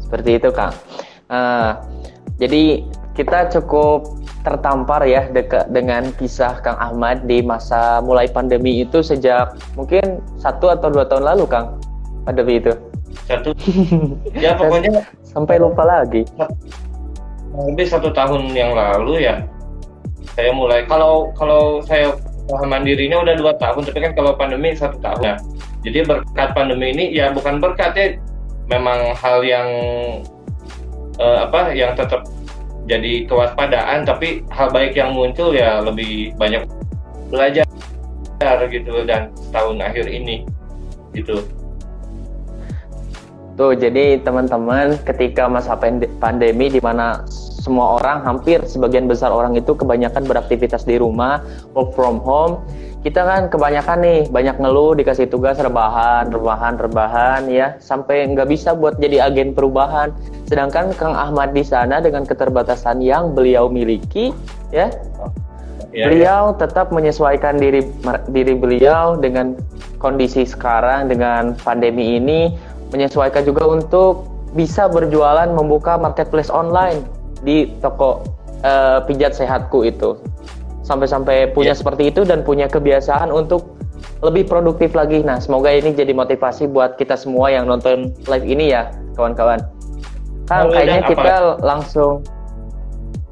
Seperti 0.00 0.40
itu 0.40 0.48
kang. 0.56 0.72
Uh, 1.28 1.76
jadi 2.40 2.84
kita 3.12 3.52
cukup 3.52 4.08
tertampar 4.42 5.06
ya 5.06 5.30
dekat 5.30 5.70
dengan 5.70 6.10
kisah 6.18 6.58
Kang 6.64 6.74
Ahmad 6.80 7.22
di 7.30 7.44
masa 7.44 8.02
mulai 8.02 8.26
pandemi 8.26 8.82
itu 8.82 8.98
sejak 8.98 9.54
mungkin 9.78 10.18
satu 10.40 10.74
atau 10.74 10.90
dua 10.90 11.06
tahun 11.06 11.30
lalu 11.30 11.44
Kang 11.46 11.78
pandemi 12.26 12.58
itu. 12.58 12.72
Satu. 13.28 13.54
Ya 14.42 14.58
pokoknya 14.58 15.06
sampai 15.22 15.62
lupa 15.62 15.86
lagi. 15.86 16.26
Lebih 17.52 17.86
satu 17.86 18.10
tahun 18.10 18.50
yang 18.56 18.74
lalu 18.74 19.28
ya 19.28 19.44
saya 20.32 20.50
mulai 20.56 20.88
kalau 20.88 21.30
kalau 21.36 21.84
saya 21.84 22.16
usaha 22.48 22.64
mandirinya 22.64 23.20
udah 23.22 23.34
dua 23.36 23.52
tahun 23.60 23.84
tapi 23.86 23.98
kan 24.00 24.12
kalau 24.16 24.32
pandemi 24.34 24.74
satu 24.74 24.98
tahun. 24.98 25.22
Ya 25.22 25.34
jadi 25.82 26.06
berkat 26.06 26.50
pandemi 26.54 26.94
ini 26.94 27.04
ya 27.14 27.30
bukan 27.34 27.58
berkat 27.58 27.92
ya 27.94 28.06
memang 28.70 29.12
hal 29.18 29.42
yang 29.42 29.68
uh, 31.18 31.46
apa 31.46 31.74
yang 31.74 31.92
tetap 31.98 32.22
jadi 32.92 33.12
kewaspadaan 33.24 34.04
tapi 34.04 34.44
hal 34.52 34.68
baik 34.68 34.92
yang 34.92 35.16
muncul 35.16 35.56
ya 35.56 35.80
lebih 35.80 36.36
banyak 36.36 36.68
belajar 37.32 37.64
gitu 38.68 39.08
dan 39.08 39.32
tahun 39.48 39.80
akhir 39.80 40.04
ini 40.12 40.44
gitu. 41.16 41.40
Tuh 43.56 43.72
jadi 43.76 44.20
teman-teman 44.20 44.96
ketika 45.04 45.48
masa 45.48 45.76
pandemi 46.20 46.72
di 46.72 46.80
mana 46.80 47.24
semua 47.62 48.02
orang 48.02 48.26
hampir 48.26 48.58
sebagian 48.66 49.06
besar 49.06 49.30
orang 49.30 49.54
itu 49.54 49.70
kebanyakan 49.78 50.26
beraktivitas 50.26 50.82
di 50.82 50.98
rumah 50.98 51.38
work 51.78 51.94
from 51.94 52.18
home. 52.18 52.58
Kita 53.06 53.22
kan 53.22 53.46
kebanyakan 53.50 53.98
nih 54.02 54.20
banyak 54.30 54.58
ngeluh 54.58 54.98
dikasih 54.98 55.30
tugas 55.30 55.62
rebahan 55.62 56.26
rebahan 56.34 56.74
rebahan 56.74 57.46
ya. 57.46 57.78
Sampai 57.78 58.26
nggak 58.34 58.50
bisa 58.50 58.74
buat 58.74 58.98
jadi 58.98 59.30
agen 59.30 59.54
perubahan. 59.54 60.10
Sedangkan 60.50 60.90
Kang 60.98 61.14
Ahmad 61.14 61.54
di 61.54 61.62
sana 61.62 62.02
dengan 62.02 62.26
keterbatasan 62.26 62.98
yang 62.98 63.30
beliau 63.30 63.70
miliki 63.70 64.34
ya, 64.74 64.90
ya 65.94 66.10
beliau 66.10 66.58
ya. 66.58 66.66
tetap 66.66 66.90
menyesuaikan 66.90 67.62
diri 67.62 67.86
diri 68.34 68.58
beliau 68.58 69.14
dengan 69.14 69.54
kondisi 70.02 70.42
sekarang 70.42 71.06
dengan 71.06 71.54
pandemi 71.62 72.18
ini. 72.18 72.58
Menyesuaikan 72.90 73.46
juga 73.46 73.70
untuk 73.70 74.26
bisa 74.52 74.84
berjualan 74.90 75.48
membuka 75.48 75.96
marketplace 75.96 76.52
online 76.52 77.21
di 77.42 77.70
toko 77.82 78.22
uh, 78.62 79.02
pijat 79.04 79.34
sehatku 79.34 79.82
itu 79.86 80.18
sampai-sampai 80.82 81.54
punya 81.54 81.74
yeah. 81.74 81.78
seperti 81.78 82.10
itu 82.10 82.26
dan 82.26 82.42
punya 82.42 82.66
kebiasaan 82.66 83.30
untuk 83.30 83.78
lebih 84.22 84.50
produktif 84.50 84.94
lagi. 84.98 85.22
Nah, 85.22 85.38
semoga 85.38 85.70
ini 85.70 85.94
jadi 85.94 86.10
motivasi 86.10 86.70
buat 86.70 86.98
kita 86.98 87.14
semua 87.14 87.54
yang 87.54 87.70
nonton 87.70 88.14
live 88.26 88.46
ini 88.46 88.74
ya, 88.74 88.90
kawan-kawan. 89.14 89.62
Kang, 90.50 90.70
oh, 90.70 90.74
kayaknya 90.74 91.06
kita 91.06 91.34
apa? 91.38 91.62
langsung 91.62 92.26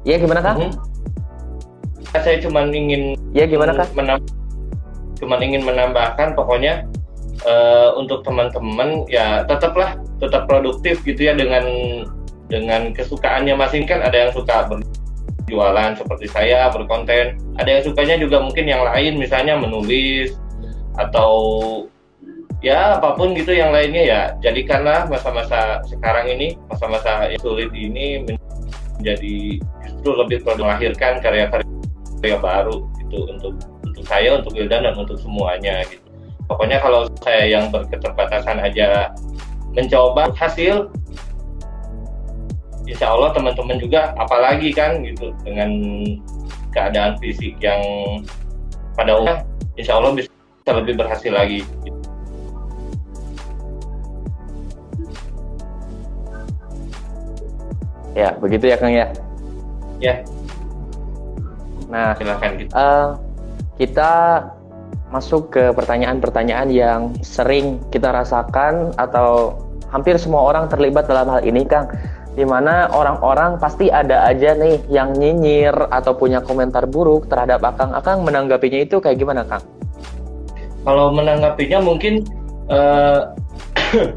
Ya, 0.01 0.17
gimana, 0.17 0.41
Kang? 0.41 0.57
Mm 0.57 0.69
-hmm. 0.73 2.17
Saya 2.17 2.37
cuma 2.41 2.65
ingin 2.65 3.13
Ya, 3.35 3.45
gimana, 3.45 3.77
Kang? 3.77 3.89
Menam 3.93 4.17
cuma 5.21 5.37
ingin 5.37 5.61
menambahkan 5.61 6.33
pokoknya 6.33 6.89
uh, 7.45 7.93
untuk 7.93 8.25
teman-teman 8.25 9.05
ya 9.05 9.45
tetaplah 9.45 9.93
tetap 10.17 10.49
produktif 10.49 10.97
gitu 11.05 11.29
ya 11.29 11.37
dengan 11.37 11.61
dengan 12.51 12.91
kesukaannya 12.91 13.55
masing 13.55 13.87
kan 13.87 14.03
ada 14.03 14.27
yang 14.27 14.31
suka 14.35 14.67
ber 14.67 14.83
jualan 15.47 15.95
seperti 15.99 16.27
saya 16.31 16.71
berkonten. 16.71 17.39
Ada 17.59 17.69
yang 17.79 17.83
sukanya 17.83 18.15
juga 18.19 18.39
mungkin 18.39 18.67
yang 18.67 18.83
lain 18.87 19.19
misalnya 19.19 19.59
menulis 19.59 20.35
atau 20.95 21.31
ya 22.63 22.99
apa 22.99 23.15
pun 23.17 23.33
gitu 23.35 23.51
yang 23.51 23.73
lainnya 23.75 24.03
ya 24.03 24.21
jadikanlah 24.39 25.09
masa-masa 25.09 25.81
sekarang 25.89 26.29
ini 26.29 26.55
masa-masa 26.69 27.27
sulit 27.41 27.73
ini 27.73 28.21
menjadi 29.01 29.57
justru 29.83 30.11
lebih 30.13 30.39
melahirkan 30.45 31.19
karya-karya 31.19 32.37
baru 32.37 32.85
gitu 33.01 33.27
untuk 33.27 33.53
untuk 33.81 34.03
saya 34.05 34.37
untuk 34.37 34.53
Wildan 34.53 34.87
dan 34.87 34.95
untuk 34.95 35.17
semuanya 35.17 35.83
gitu. 35.89 36.05
Pokoknya 36.45 36.83
kalau 36.83 37.07
saya 37.23 37.47
yang 37.47 37.71
berketerbatasan 37.71 38.59
aja 38.61 39.09
mencoba 39.71 40.29
hasil 40.35 40.91
insya 42.89 43.13
Allah 43.13 43.29
teman-teman 43.33 43.77
juga 43.77 44.13
apalagi 44.17 44.73
kan 44.73 45.01
gitu 45.05 45.33
dengan 45.45 45.69
keadaan 46.71 47.19
fisik 47.19 47.59
yang 47.61 47.81
pada 48.95 49.15
umumnya 49.17 49.45
insya 49.75 49.99
Allah 49.99 50.15
bisa 50.17 50.29
lebih 50.71 50.97
berhasil 50.99 51.31
lagi. 51.31 51.61
Ya 58.11 58.35
begitu 58.37 58.67
ya 58.67 58.75
Kang 58.75 58.91
ya? 58.91 59.07
Ya. 60.03 60.19
Nah 61.87 62.11
silakan 62.15 62.49
gitu. 62.59 62.71
uh, 62.75 63.15
kita 63.79 64.11
masuk 65.11 65.51
ke 65.51 65.63
pertanyaan-pertanyaan 65.75 66.71
yang 66.71 67.01
sering 67.19 67.83
kita 67.91 68.11
rasakan 68.15 68.95
atau 68.95 69.59
hampir 69.91 70.15
semua 70.15 70.47
orang 70.47 70.71
terlibat 70.71 71.07
dalam 71.07 71.27
hal 71.27 71.43
ini 71.43 71.67
Kang 71.67 71.91
di 72.41 72.45
mana 72.49 72.89
orang-orang 72.89 73.61
pasti 73.61 73.93
ada 73.93 74.25
aja 74.25 74.57
nih 74.57 74.81
yang 74.89 75.13
nyinyir 75.13 75.77
atau 75.93 76.17
punya 76.17 76.41
komentar 76.41 76.89
buruk 76.89 77.29
terhadap 77.29 77.61
Akang. 77.61 77.93
Akang 77.93 78.25
menanggapinya 78.25 78.81
itu 78.81 78.97
kayak 78.97 79.21
gimana, 79.21 79.45
Kang? 79.45 79.61
Kalau 80.81 81.13
menanggapinya 81.13 81.85
mungkin 81.85 82.25
uh, 82.65 83.29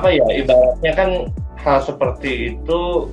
apa 0.00 0.08
ya 0.08 0.24
ibaratnya 0.32 0.92
kan 0.96 1.10
hal 1.60 1.84
seperti 1.84 2.56
itu 2.56 3.12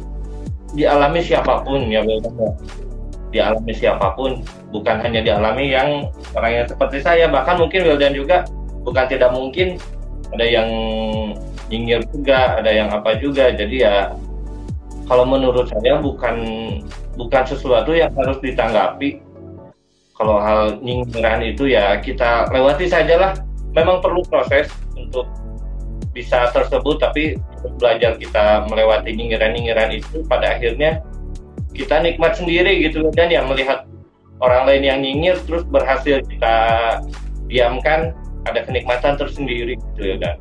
dialami 0.72 1.20
siapa 1.20 1.60
pun 1.68 1.92
ya 1.92 2.00
benar 2.00 2.56
dialami 3.36 3.76
siapa 3.76 4.16
pun 4.16 4.40
bukan 4.72 5.04
hanya 5.04 5.20
dialami 5.20 5.76
yang 5.76 6.08
orang 6.32 6.64
yang 6.64 6.68
seperti 6.72 7.04
saya 7.04 7.28
bahkan 7.28 7.60
mungkin 7.60 7.84
Wildan 7.84 8.16
juga 8.16 8.48
bukan 8.88 9.06
tidak 9.12 9.36
mungkin 9.36 9.76
ada 10.32 10.46
yang 10.48 10.70
nyinyir 11.70 12.02
juga 12.10 12.64
ada 12.64 12.72
yang 12.72 12.90
apa 12.90 13.20
juga 13.22 13.54
jadi 13.54 13.76
ya 13.76 13.96
kalau 15.10 15.26
menurut 15.26 15.66
saya 15.74 15.98
bukan 15.98 16.38
bukan 17.18 17.44
sesuatu 17.50 17.98
yang 17.98 18.14
harus 18.14 18.38
ditanggapi. 18.46 19.26
Kalau 20.14 20.38
hal 20.38 20.78
nyinyiran 20.86 21.42
itu 21.42 21.66
ya 21.74 21.98
kita 21.98 22.46
lewati 22.54 22.86
sajalah. 22.86 23.34
Memang 23.74 24.06
perlu 24.06 24.22
proses 24.30 24.70
untuk 24.94 25.26
bisa 26.14 26.54
tersebut 26.54 27.02
tapi 27.02 27.38
belajar 27.82 28.18
kita 28.22 28.66
melewati 28.70 29.14
nyinyiran-nyinyiran 29.14 29.94
itu 29.98 30.26
pada 30.26 30.58
akhirnya 30.58 31.02
kita 31.74 32.02
nikmat 32.02 32.34
sendiri 32.34 32.82
gitu 32.82 33.08
dan 33.14 33.30
ya 33.30 33.46
melihat 33.46 33.86
orang 34.42 34.66
lain 34.66 34.84
yang 34.84 35.00
nyinyir 35.06 35.38
terus 35.46 35.64
berhasil 35.70 36.20
kita 36.26 36.56
diamkan 37.46 38.12
ada 38.50 38.66
kenikmatan 38.66 39.22
tersendiri 39.22 39.78
gitu 39.78 40.02
ya 40.02 40.18
kan 40.18 40.36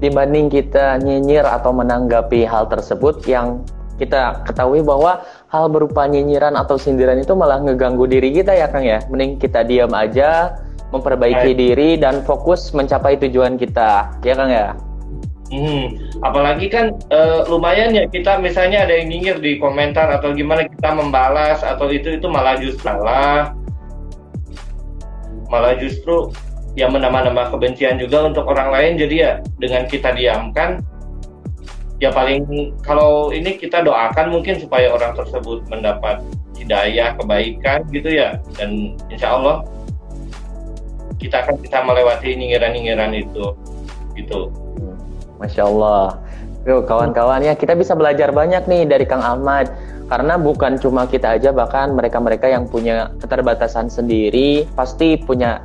dibanding 0.00 0.48
kita 0.48 0.96
nyinyir 0.98 1.44
atau 1.44 1.70
menanggapi 1.76 2.48
hal 2.48 2.66
tersebut 2.72 3.20
yang 3.28 3.60
kita 4.00 4.40
ketahui 4.48 4.80
bahwa 4.80 5.20
hal 5.52 5.68
berupa 5.68 6.08
nyinyiran 6.08 6.56
atau 6.56 6.80
sindiran 6.80 7.20
itu 7.20 7.36
malah 7.36 7.60
ngeganggu 7.60 8.08
diri 8.08 8.32
kita 8.32 8.56
ya 8.56 8.66
Kang 8.72 8.88
ya. 8.88 9.04
Mending 9.12 9.36
kita 9.36 9.60
diam 9.60 9.92
aja 9.92 10.56
memperbaiki 10.90 11.52
Baik. 11.52 11.60
diri 11.60 11.90
dan 12.00 12.24
fokus 12.24 12.72
mencapai 12.72 13.20
tujuan 13.20 13.60
kita. 13.60 14.08
Ya 14.24 14.32
Kang 14.32 14.48
ya? 14.48 14.72
Hmm, 15.50 15.98
apalagi 16.22 16.70
kan 16.70 16.94
uh, 17.10 17.42
lumayan 17.50 17.90
ya 17.90 18.06
kita 18.06 18.38
misalnya 18.38 18.86
ada 18.86 18.94
yang 18.94 19.10
nyinyir 19.10 19.36
di 19.42 19.58
komentar 19.58 20.06
atau 20.06 20.30
gimana 20.30 20.62
kita 20.62 20.94
membalas 20.94 21.60
atau 21.66 21.90
itu 21.90 22.06
itu 22.06 22.26
malah 22.30 22.54
justru 22.54 22.86
malah 22.86 23.50
malah 25.50 25.74
justru 25.74 26.30
yang 26.78 26.94
menambah-nambah 26.94 27.50
kebencian 27.54 27.98
juga 27.98 28.30
untuk 28.30 28.46
orang 28.46 28.70
lain. 28.70 28.92
Jadi 29.00 29.14
ya 29.22 29.32
dengan 29.58 29.86
kita 29.90 30.14
diamkan 30.14 30.78
ya 32.00 32.08
paling 32.14 32.72
kalau 32.80 33.34
ini 33.34 33.58
kita 33.58 33.84
doakan 33.84 34.32
mungkin 34.32 34.56
supaya 34.56 34.88
orang 34.94 35.12
tersebut 35.18 35.66
mendapat 35.68 36.22
hidayah 36.56 37.16
kebaikan 37.18 37.82
gitu 37.90 38.08
ya. 38.10 38.38
Dan 38.54 38.94
insya 39.10 39.34
Allah 39.34 39.66
kita 41.20 41.44
akan 41.44 41.60
bisa 41.60 41.84
melewati 41.84 42.32
nyinyiran-nyinyiran 42.38 43.12
itu 43.12 43.52
gitu. 44.16 44.48
Masya 45.40 45.64
Allah. 45.66 46.20
Yuk 46.68 46.84
kawan-kawan 46.84 47.40
ya 47.40 47.56
kita 47.56 47.72
bisa 47.72 47.96
belajar 47.96 48.28
banyak 48.36 48.68
nih 48.68 48.84
dari 48.84 49.04
Kang 49.08 49.24
Ahmad. 49.24 49.72
Karena 50.10 50.34
bukan 50.34 50.74
cuma 50.74 51.06
kita 51.06 51.38
aja 51.38 51.54
bahkan 51.54 51.94
mereka-mereka 51.94 52.50
yang 52.50 52.66
punya 52.66 53.14
keterbatasan 53.22 53.86
sendiri 53.86 54.66
pasti 54.74 55.14
punya 55.14 55.62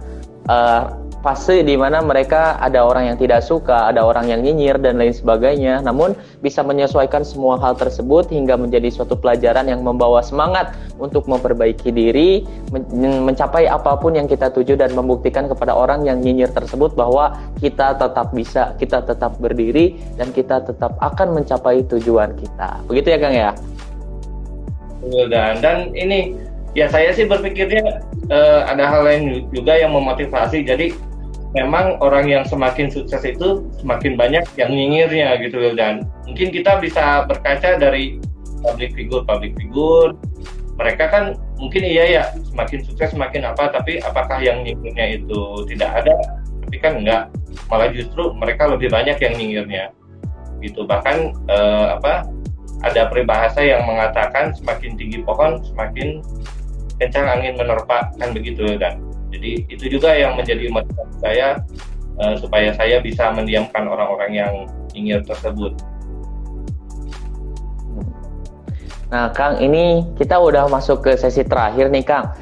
uh, 0.50 1.06
fase 1.26 1.66
di 1.66 1.74
mana 1.74 2.06
mereka 2.06 2.54
ada 2.62 2.86
orang 2.86 3.10
yang 3.10 3.18
tidak 3.18 3.42
suka, 3.42 3.90
ada 3.90 4.06
orang 4.06 4.30
yang 4.30 4.46
nyinyir 4.46 4.78
dan 4.78 5.02
lain 5.02 5.10
sebagainya. 5.10 5.82
Namun 5.82 6.14
bisa 6.46 6.62
menyesuaikan 6.62 7.26
semua 7.26 7.58
hal 7.58 7.74
tersebut 7.74 8.30
hingga 8.30 8.54
menjadi 8.54 8.94
suatu 8.94 9.18
pelajaran 9.18 9.66
yang 9.66 9.82
membawa 9.82 10.22
semangat 10.22 10.78
untuk 11.02 11.26
memperbaiki 11.26 11.90
diri, 11.90 12.46
men 12.70 12.86
mencapai 13.26 13.66
apa 13.66 13.98
pun 13.98 14.14
yang 14.14 14.30
kita 14.30 14.54
tuju 14.54 14.78
dan 14.78 14.94
membuktikan 14.94 15.50
kepada 15.50 15.74
orang 15.74 16.06
yang 16.06 16.22
nyinyir 16.22 16.54
tersebut 16.54 16.94
bahwa 16.94 17.34
kita 17.58 17.98
tetap 17.98 18.30
bisa, 18.30 18.78
kita 18.78 19.02
tetap 19.02 19.34
berdiri 19.42 19.98
dan 20.22 20.30
kita 20.30 20.62
tetap 20.62 20.94
akan 21.02 21.42
mencapai 21.42 21.82
tujuan 21.90 22.38
kita. 22.38 22.86
Begitu 22.86 23.08
ya 23.10 23.18
Kang 23.18 23.34
ya? 23.34 23.52
Dan 25.06 25.62
dan 25.62 25.78
ini 25.98 26.38
ya 26.76 26.92
saya 26.92 27.16
sih 27.16 27.26
berpikirnya 27.26 28.04
uh, 28.30 28.68
ada 28.68 28.86
hal 28.86 29.02
lain 29.08 29.48
juga 29.50 29.80
yang 29.80 29.96
memotivasi. 29.96 30.68
Jadi 30.68 30.94
memang 31.56 31.96
orang 32.04 32.28
yang 32.28 32.44
semakin 32.44 32.92
sukses 32.92 33.24
itu 33.24 33.64
semakin 33.80 34.20
banyak 34.20 34.44
yang 34.60 34.70
nyinyirnya 34.70 35.40
gitu 35.42 35.58
loh. 35.58 35.74
Dan 35.74 36.04
mungkin 36.28 36.52
kita 36.52 36.78
bisa 36.84 37.24
berkaca 37.26 37.80
dari 37.80 38.20
public 38.62 38.94
figure 38.94 39.24
public 39.24 39.56
figure. 39.56 40.14
Mereka 40.76 41.08
kan 41.08 41.40
mungkin 41.56 41.88
iya 41.88 42.04
ya 42.04 42.24
semakin 42.52 42.84
sukses 42.84 43.16
semakin 43.16 43.48
apa 43.48 43.72
tapi 43.72 44.04
apakah 44.04 44.44
yang 44.44 44.68
nyinyirnya 44.68 45.24
itu 45.24 45.64
tidak 45.72 46.04
ada? 46.04 46.14
Tapi 46.68 46.78
kan 46.84 47.00
enggak. 47.00 47.32
Malah 47.72 47.90
justru 47.96 48.36
mereka 48.36 48.68
lebih 48.68 48.92
banyak 48.92 49.16
yang 49.24 49.34
nyinyirnya 49.40 49.96
gitu. 50.60 50.84
Bahkan 50.84 51.16
eh, 51.48 51.88
apa 51.96 52.28
ada 52.84 53.08
peribahasa 53.08 53.64
yang 53.64 53.88
mengatakan 53.88 54.52
semakin 54.52 55.00
tinggi 55.00 55.24
pohon 55.24 55.64
semakin 55.64 56.20
kencang 57.00 57.28
angin 57.28 57.54
menerpa 57.60 58.12
kan 58.16 58.30
begitu 58.32 58.80
dan 58.80 59.00
jadi 59.34 59.68
itu 59.68 59.86
juga 59.92 60.16
yang 60.16 60.40
menjadi 60.40 60.72
motivasi 60.72 61.16
saya 61.20 61.48
uh, 62.20 62.36
supaya 62.40 62.72
saya 62.76 63.04
bisa 63.04 63.32
mendiamkan 63.36 63.88
orang-orang 63.88 64.32
yang 64.32 64.54
ingin 64.96 65.20
tersebut. 65.28 65.76
Nah, 69.14 69.30
Kang, 69.32 69.62
ini 69.62 70.02
kita 70.18 70.40
udah 70.40 70.66
masuk 70.66 71.06
ke 71.06 71.12
sesi 71.14 71.46
terakhir 71.46 71.94
nih, 71.94 72.04
Kang. 72.04 72.34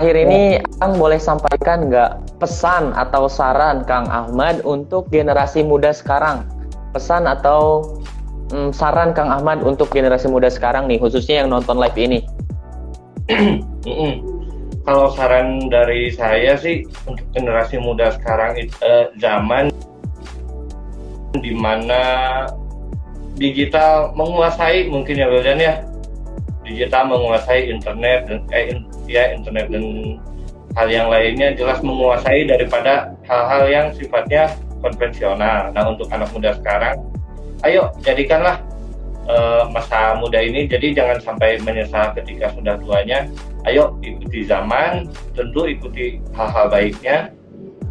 Akhir 0.00 0.16
ini, 0.16 0.60
Kang 0.80 0.96
boleh 0.96 1.20
sampaikan 1.20 1.92
nggak 1.92 2.40
pesan 2.40 2.96
atau 2.96 3.28
saran 3.28 3.84
Kang 3.84 4.08
Ahmad 4.08 4.64
untuk 4.64 5.08
generasi 5.12 5.64
muda 5.64 5.92
sekarang? 5.92 6.48
Pesan 6.96 7.28
atau 7.28 7.84
mm, 8.56 8.72
saran 8.72 9.12
Kang 9.12 9.28
Ahmad 9.28 9.60
untuk 9.64 9.92
generasi 9.92 10.32
muda 10.32 10.48
sekarang 10.48 10.88
nih, 10.88 10.96
khususnya 10.96 11.44
yang 11.44 11.52
nonton 11.52 11.76
live 11.76 11.96
ini? 12.00 12.24
Kalau 14.86 15.10
saran 15.14 15.66
dari 15.66 16.14
saya 16.14 16.54
sih 16.54 16.86
untuk 17.10 17.26
generasi 17.34 17.82
muda 17.82 18.14
sekarang 18.14 18.54
itu 18.54 18.74
eh, 18.86 19.10
zaman 19.18 19.70
di 21.42 21.52
mana 21.52 22.02
digital 23.36 24.14
menguasai 24.16 24.88
mungkin 24.88 25.20
ya 25.20 25.26
Wildan 25.28 25.60
ya 25.60 25.74
digital 26.62 27.10
menguasai 27.10 27.70
internet 27.70 28.30
dan 28.30 28.40
eh, 28.54 28.78
ya 29.06 29.34
internet 29.34 29.70
dan 29.70 29.84
hal 30.76 30.88
yang 30.92 31.08
lainnya 31.08 31.56
jelas 31.56 31.80
menguasai 31.80 32.46
daripada 32.46 33.16
hal-hal 33.24 33.64
yang 33.66 33.86
sifatnya 33.96 34.52
konvensional. 34.84 35.72
Nah 35.72 35.84
untuk 35.88 36.06
anak 36.12 36.28
muda 36.36 36.52
sekarang, 36.52 37.00
ayo 37.64 37.88
jadikanlah 38.04 38.60
uh, 39.26 39.68
masa 39.70 40.18
muda 40.18 40.40
ini. 40.40 40.66
Jadi 40.66 40.96
jangan 40.96 41.18
sampai 41.22 41.60
menyesal 41.62 42.14
ketika 42.16 42.50
sudah 42.54 42.78
tuanya 42.80 43.28
ayo 43.66 43.98
ikuti 44.02 44.46
zaman 44.46 45.10
tentu 45.34 45.66
ikuti 45.66 46.22
hal-hal 46.34 46.66
baiknya. 46.70 47.30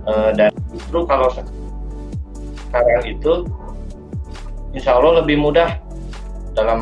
Uh, 0.05 0.29
dan 0.37 0.53
justru 0.69 1.01
kalau 1.09 1.33
sekarang 2.69 3.03
itu 3.09 3.47
insya 4.77 4.95
Allah 4.99 5.23
lebih 5.23 5.41
mudah 5.41 5.81
dalam 6.55 6.81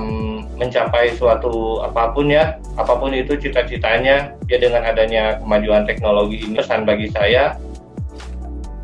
mencapai 0.60 1.18
suatu 1.18 1.82
apa 1.82 2.14
pun 2.14 2.30
ya 2.30 2.62
apa 2.78 2.94
pun 2.94 3.10
itu 3.10 3.34
cita-citanya 3.34 4.38
ya 4.46 4.58
dengan 4.62 4.86
adanya 4.86 5.42
kemajuan 5.42 5.88
teknologi 5.88 6.46
ini. 6.46 6.62
Pesan 6.62 6.86
bagi 6.86 7.10
saya 7.10 7.58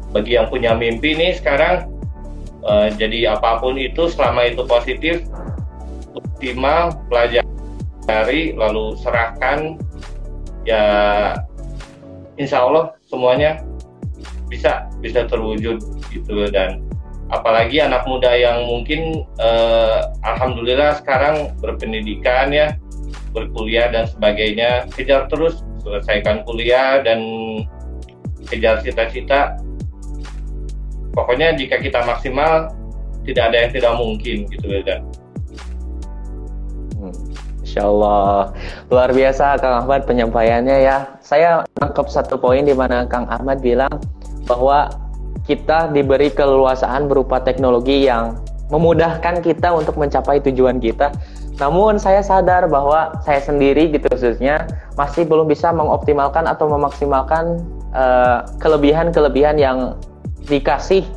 bagi 0.10 0.34
yang 0.34 0.50
punya 0.50 0.74
mimpi 0.74 1.14
nih 1.14 1.38
sekarang 1.38 1.86
uh, 2.66 2.90
jadi 2.98 3.38
apa 3.38 3.62
pun 3.62 3.78
itu 3.78 4.10
selama 4.10 4.50
itu 4.50 4.66
positif 4.66 5.22
optimal 6.16 6.96
pelajari 7.10 8.54
lalu 8.56 8.98
serahkan. 9.00 9.78
Ya 10.68 10.84
insya 12.38 12.64
Allah 12.64 12.94
semuanya 13.08 13.64
bisa 14.50 14.90
bisa 15.00 15.26
terwujud 15.30 15.82
gitu. 16.10 16.36
Dan 16.50 16.86
apalagi 17.30 17.82
anak 17.82 18.06
muda 18.10 18.34
yang 18.34 18.66
mungkin 18.66 19.26
eh, 19.38 20.00
alhamdulillah 20.26 20.98
sekarang 21.02 21.54
berpendidikan 21.62 22.50
ya 22.50 22.74
berkuliah 23.30 23.94
dan 23.94 24.10
sebagainya 24.10 24.90
kejar 24.94 25.30
terus 25.30 25.62
selesaikan 25.86 26.42
kuliah 26.44 27.02
dan 27.06 27.22
kejar 28.50 28.82
cita-cita. 28.82 29.62
Pokoknya 31.14 31.54
jika 31.58 31.82
kita 31.82 32.06
maksimal 32.06 32.74
tidak 33.26 33.54
ada 33.54 33.58
yang 33.66 33.72
tidak 33.74 33.94
mungkin 33.98 34.38
gitu 34.50 34.68
dan 34.82 35.06
Insya 37.80 37.88
Allah 37.88 38.52
luar 38.92 39.10
biasa 39.16 39.56
Kang 39.64 39.88
Ahmad 39.88 40.04
penyampaiannya 40.04 40.84
ya. 40.84 41.16
Saya 41.24 41.64
nangkep 41.80 42.12
satu 42.12 42.36
poin 42.36 42.68
di 42.68 42.76
mana 42.76 43.08
Kang 43.08 43.24
Ahmad 43.32 43.64
bilang 43.64 44.04
bahwa 44.44 44.92
kita 45.48 45.88
diberi 45.96 46.28
keleluasaan 46.28 47.08
berupa 47.08 47.40
teknologi 47.40 48.04
yang 48.04 48.36
memudahkan 48.68 49.40
kita 49.40 49.72
untuk 49.72 49.96
mencapai 49.96 50.44
tujuan 50.44 50.84
kita. 50.84 51.16
Namun 51.56 51.96
saya 51.96 52.20
sadar 52.20 52.68
bahwa 52.68 53.16
saya 53.24 53.40
sendiri 53.40 53.96
gitu 53.96 54.12
khususnya 54.12 54.68
masih 55.00 55.24
belum 55.24 55.48
bisa 55.48 55.72
mengoptimalkan 55.72 56.52
atau 56.52 56.68
memaksimalkan 56.68 57.64
eh, 57.96 58.40
kelebihan-kelebihan 58.60 59.56
uh, 59.56 59.64
yang 59.64 59.78
dikasih 60.52 61.08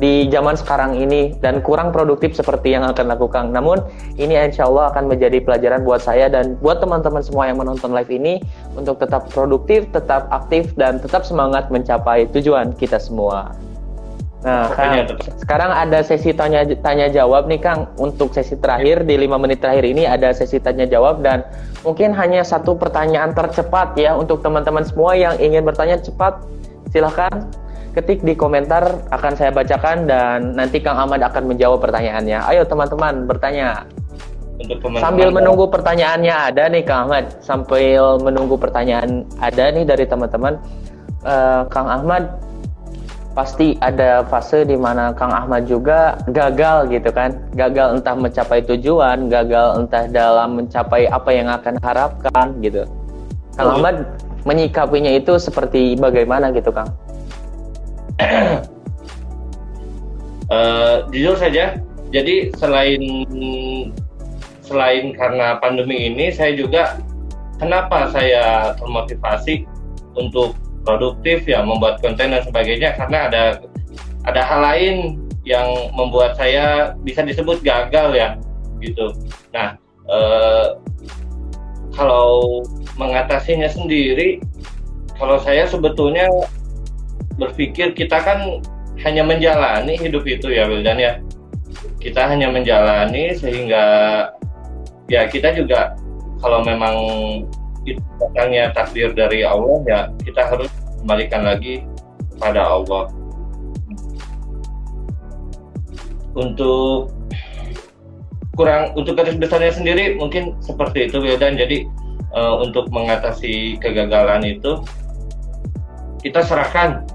di 0.00 0.32
zaman 0.32 0.56
sekarang 0.56 0.96
ini 0.96 1.36
dan 1.44 1.60
kurang 1.60 1.92
produktif 1.92 2.32
seperti 2.32 2.72
yang 2.72 2.88
akan 2.88 3.06
lakukan. 3.12 3.52
Namun 3.52 3.84
ini 4.16 4.32
insya 4.32 4.64
Allah 4.64 4.88
akan 4.96 5.12
menjadi 5.12 5.44
pelajaran 5.44 5.84
buat 5.84 6.00
saya 6.00 6.32
dan 6.32 6.56
buat 6.64 6.80
teman-teman 6.80 7.20
semua 7.20 7.52
yang 7.52 7.60
menonton 7.60 7.92
live 7.92 8.08
ini 8.08 8.40
untuk 8.72 8.96
tetap 8.96 9.28
produktif, 9.28 9.84
tetap 9.92 10.26
aktif 10.32 10.72
dan 10.80 10.96
tetap 10.98 11.28
semangat 11.28 11.68
mencapai 11.68 12.24
tujuan 12.32 12.72
kita 12.80 12.96
semua. 12.96 13.52
Nah, 14.40 14.72
Kang, 14.72 15.04
sekarang 15.36 15.68
ada 15.68 16.00
sesi 16.00 16.32
tanya 16.32 16.64
tanya 16.80 17.12
jawab 17.12 17.44
nih 17.44 17.60
Kang. 17.60 17.92
Untuk 18.00 18.32
sesi 18.32 18.56
terakhir 18.56 19.04
di 19.04 19.20
lima 19.20 19.36
menit 19.36 19.60
terakhir 19.60 19.84
ini 19.84 20.08
ada 20.08 20.32
sesi 20.32 20.56
tanya 20.56 20.88
jawab 20.88 21.20
dan 21.20 21.44
mungkin 21.84 22.16
hanya 22.16 22.40
satu 22.40 22.72
pertanyaan 22.72 23.36
tercepat 23.36 23.92
ya 24.00 24.16
untuk 24.16 24.40
teman-teman 24.40 24.80
semua 24.80 25.12
yang 25.12 25.36
ingin 25.36 25.60
bertanya 25.60 26.00
cepat. 26.00 26.40
Silahkan 26.88 27.52
ketik 27.90 28.22
di 28.22 28.38
komentar 28.38 29.02
akan 29.10 29.32
saya 29.34 29.50
bacakan 29.50 30.06
dan 30.06 30.54
nanti 30.54 30.78
Kang 30.78 30.98
Ahmad 30.98 31.20
akan 31.22 31.50
menjawab 31.50 31.82
pertanyaannya. 31.82 32.38
Ayo 32.46 32.62
teman-teman 32.66 33.26
bertanya. 33.26 33.84
Untuk 34.60 34.76
teman 34.84 35.00
-teman 35.00 35.02
Sambil 35.02 35.28
menunggu 35.32 35.64
pertanyaannya 35.72 36.34
ada 36.52 36.62
nih 36.68 36.82
Kang 36.86 37.08
Ahmad. 37.08 37.24
Sambil 37.42 38.20
menunggu 38.20 38.54
pertanyaan 38.60 39.26
ada 39.40 39.64
nih 39.72 39.84
dari 39.88 40.04
teman-teman. 40.04 40.60
Uh, 41.20 41.68
Kang 41.68 41.88
Ahmad 41.88 42.40
pasti 43.30 43.78
ada 43.78 44.26
fase 44.26 44.66
di 44.66 44.74
mana 44.74 45.14
Kang 45.14 45.30
Ahmad 45.30 45.64
juga 45.70 46.18
gagal 46.34 46.90
gitu 46.90 47.14
kan 47.14 47.30
gagal 47.54 48.02
entah 48.02 48.16
mencapai 48.18 48.58
tujuan 48.66 49.30
gagal 49.30 49.86
entah 49.86 50.10
dalam 50.10 50.58
mencapai 50.58 51.06
apa 51.06 51.30
yang 51.30 51.46
akan 51.46 51.78
harapkan 51.78 52.46
gitu 52.58 52.82
Kang 53.54 53.70
oh. 53.70 53.74
Ahmad 53.78 54.02
menyikapinya 54.42 55.14
itu 55.14 55.38
seperti 55.38 55.94
bagaimana 55.94 56.50
gitu 56.50 56.74
Kang 56.74 56.90
uh, 60.52 60.96
jujur 61.10 61.36
saja 61.36 61.78
jadi 62.10 62.50
selain 62.58 63.02
selain 64.64 65.14
karena 65.14 65.58
pandemi 65.58 66.10
ini 66.10 66.30
saya 66.30 66.54
juga 66.54 66.98
kenapa 67.58 68.10
saya 68.10 68.74
termotivasi 68.78 69.66
untuk 70.14 70.54
produktif 70.86 71.44
ya 71.44 71.60
membuat 71.62 72.00
konten 72.00 72.32
dan 72.32 72.42
sebagainya 72.42 72.96
karena 72.96 73.28
ada 73.30 73.44
ada 74.24 74.42
hal 74.44 74.60
lain 74.62 74.96
yang 75.44 75.90
membuat 75.96 76.36
saya 76.36 76.94
bisa 77.00 77.24
disebut 77.24 77.60
gagal 77.64 78.12
ya 78.16 78.36
gitu. 78.80 79.12
Nah 79.52 79.76
eh, 80.08 80.66
kalau 81.96 82.62
mengatasinya 82.96 83.68
sendiri, 83.68 84.40
kalau 85.18 85.36
saya 85.42 85.66
sebetulnya 85.66 86.28
berpikir 87.40 87.96
kita 87.96 88.20
kan 88.20 88.60
hanya 89.00 89.24
menjalani 89.24 89.96
hidup 89.96 90.28
itu 90.28 90.52
ya 90.52 90.68
Wildan 90.68 91.00
ya. 91.00 91.12
Kita 92.00 92.28
hanya 92.28 92.52
menjalani 92.52 93.32
sehingga 93.32 93.84
ya 95.08 95.24
kita 95.28 95.56
juga 95.56 95.96
kalau 96.44 96.60
memang 96.64 96.96
itu 97.88 98.00
datangnya 98.20 98.76
takdir 98.76 99.16
dari 99.16 99.40
Allah 99.40 99.80
ya 99.88 100.00
kita 100.20 100.44
harus 100.44 100.68
kembalikan 101.00 101.48
lagi 101.48 101.80
kepada 102.36 102.60
Allah. 102.60 103.08
Untuk 106.36 107.10
kurang 108.54 108.92
untuk 108.92 109.16
garis 109.16 109.40
besarnya 109.40 109.72
sendiri 109.72 110.20
mungkin 110.20 110.52
seperti 110.60 111.08
itu 111.08 111.24
ya 111.24 111.40
dan 111.40 111.56
jadi 111.56 111.88
uh, 112.36 112.60
untuk 112.60 112.92
mengatasi 112.92 113.80
kegagalan 113.80 114.44
itu 114.44 114.84
kita 116.20 116.44
serahkan 116.44 117.08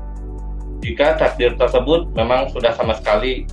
jika 0.86 1.18
takdir 1.18 1.58
tersebut 1.58 2.14
memang 2.14 2.54
sudah 2.54 2.70
sama 2.78 2.94
sekali 2.94 3.50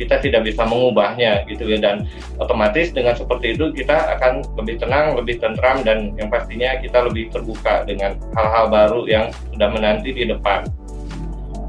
kita 0.00 0.16
tidak 0.24 0.48
bisa 0.48 0.64
mengubahnya 0.64 1.44
gitu 1.44 1.68
ya 1.68 1.76
dan 1.76 2.08
otomatis 2.40 2.88
dengan 2.88 3.12
seperti 3.12 3.52
itu 3.52 3.68
kita 3.76 4.16
akan 4.16 4.40
lebih 4.56 4.80
tenang, 4.80 5.12
lebih 5.12 5.36
tentram 5.36 5.84
dan 5.84 6.16
yang 6.16 6.32
pastinya 6.32 6.80
kita 6.80 7.04
lebih 7.04 7.28
terbuka 7.28 7.84
dengan 7.84 8.16
hal-hal 8.32 8.72
baru 8.72 9.04
yang 9.04 9.28
sudah 9.52 9.68
menanti 9.68 10.16
di 10.16 10.24
depan. 10.24 10.64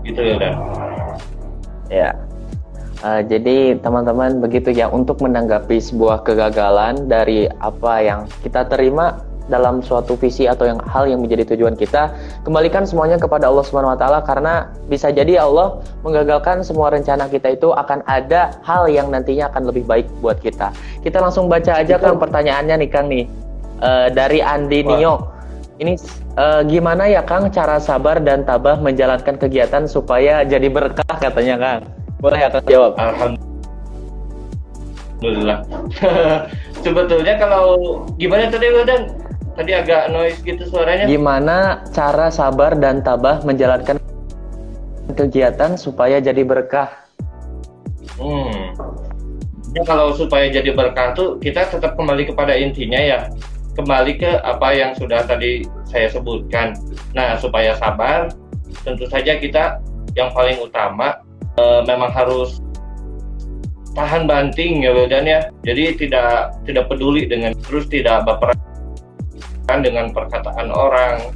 Gitu 0.07 0.21
ya 0.23 0.35
dan. 0.39 0.55
Ya. 1.91 2.09
Uh, 3.01 3.19
jadi 3.25 3.81
teman-teman 3.81 4.39
begitu 4.39 4.69
ya 4.71 4.85
untuk 4.85 5.19
menanggapi 5.25 5.81
sebuah 5.81 6.21
kegagalan 6.21 7.09
dari 7.09 7.49
apa 7.59 7.93
yang 7.99 8.29
kita 8.45 8.63
terima 8.69 9.19
dalam 9.51 9.83
suatu 9.83 10.15
visi 10.15 10.47
atau 10.47 10.63
yang 10.63 10.79
hal 10.87 11.11
yang 11.11 11.19
menjadi 11.19 11.51
tujuan 11.53 11.75
kita, 11.75 12.15
kembalikan 12.47 12.87
semuanya 12.87 13.19
kepada 13.19 13.51
Allah 13.51 13.67
Subhanahu 13.67 13.91
wa 13.91 13.99
taala 13.99 14.23
karena 14.23 14.71
bisa 14.87 15.11
jadi 15.11 15.43
Allah 15.43 15.83
menggagalkan 16.07 16.63
semua 16.63 16.87
rencana 16.87 17.27
kita 17.27 17.51
itu 17.51 17.75
akan 17.75 17.99
ada 18.07 18.55
hal 18.63 18.87
yang 18.87 19.11
nantinya 19.11 19.51
akan 19.51 19.67
lebih 19.67 19.83
baik 19.83 20.07
buat 20.23 20.39
kita. 20.39 20.71
Kita 21.03 21.19
langsung 21.19 21.51
baca 21.51 21.83
aja 21.83 21.99
Kang 21.99 22.15
pertanyaannya 22.15 22.87
nih 22.87 22.89
Kang 22.89 23.11
nih. 23.11 23.27
Uh, 23.81 24.13
dari 24.13 24.45
Andi 24.45 24.85
Nio. 24.85 25.25
Ini 25.81 25.97
uh, 26.37 26.61
gimana 26.69 27.09
ya 27.09 27.25
Kang 27.25 27.49
cara 27.49 27.81
sabar 27.81 28.21
dan 28.21 28.45
tabah 28.45 28.77
menjalankan 28.77 29.41
kegiatan 29.41 29.89
supaya 29.89 30.45
jadi 30.45 30.69
berkah 30.69 31.17
katanya 31.17 31.57
Kang. 31.57 31.89
Boleh 32.21 32.45
ya 32.45 32.53
Kang 32.53 32.61
jawab? 32.69 32.93
Alhamdulillah. 33.01 33.41
Sebetulnya 36.85 37.33
kalau 37.41 38.05
gimana 38.21 38.53
tadi 38.53 38.69
Wildan? 38.69 39.09
Tadi 39.51 39.71
agak 39.75 40.15
noise 40.15 40.39
gitu 40.47 40.63
suaranya. 40.63 41.05
Gimana 41.05 41.83
cara 41.91 42.31
sabar 42.31 42.71
dan 42.79 43.03
tabah 43.03 43.43
menjalankan 43.43 43.99
kegiatan 45.11 45.75
supaya 45.75 46.23
jadi 46.23 46.39
berkah? 46.47 46.87
Hmm. 48.15 48.71
Ya 49.75 49.83
kalau 49.87 50.15
supaya 50.15 50.47
jadi 50.51 50.71
berkah 50.71 51.15
tuh 51.15 51.39
kita 51.39 51.67
tetap 51.67 51.99
kembali 51.99 52.31
kepada 52.31 52.55
intinya 52.55 52.99
ya. 52.99 53.19
Kembali 53.75 54.19
ke 54.19 54.31
apa 54.43 54.75
yang 54.75 54.91
sudah 54.95 55.23
tadi 55.23 55.63
saya 55.87 56.11
sebutkan. 56.11 56.75
Nah, 57.15 57.39
supaya 57.39 57.75
sabar, 57.79 58.31
tentu 58.83 59.07
saja 59.07 59.39
kita 59.39 59.79
yang 60.11 60.27
paling 60.35 60.59
utama 60.59 61.23
e, 61.55 61.63
memang 61.87 62.11
harus 62.11 62.59
tahan 63.95 64.27
banting 64.27 64.83
ya 64.83 64.91
Wildan 64.91 65.23
ya. 65.23 65.39
Jadi 65.63 65.95
tidak 66.03 66.55
tidak 66.67 66.91
peduli 66.91 67.31
dengan 67.31 67.55
terus 67.63 67.87
tidak 67.87 68.27
baperan 68.27 68.59
dengan 69.79 70.11
perkataan 70.11 70.67
orang. 70.75 71.31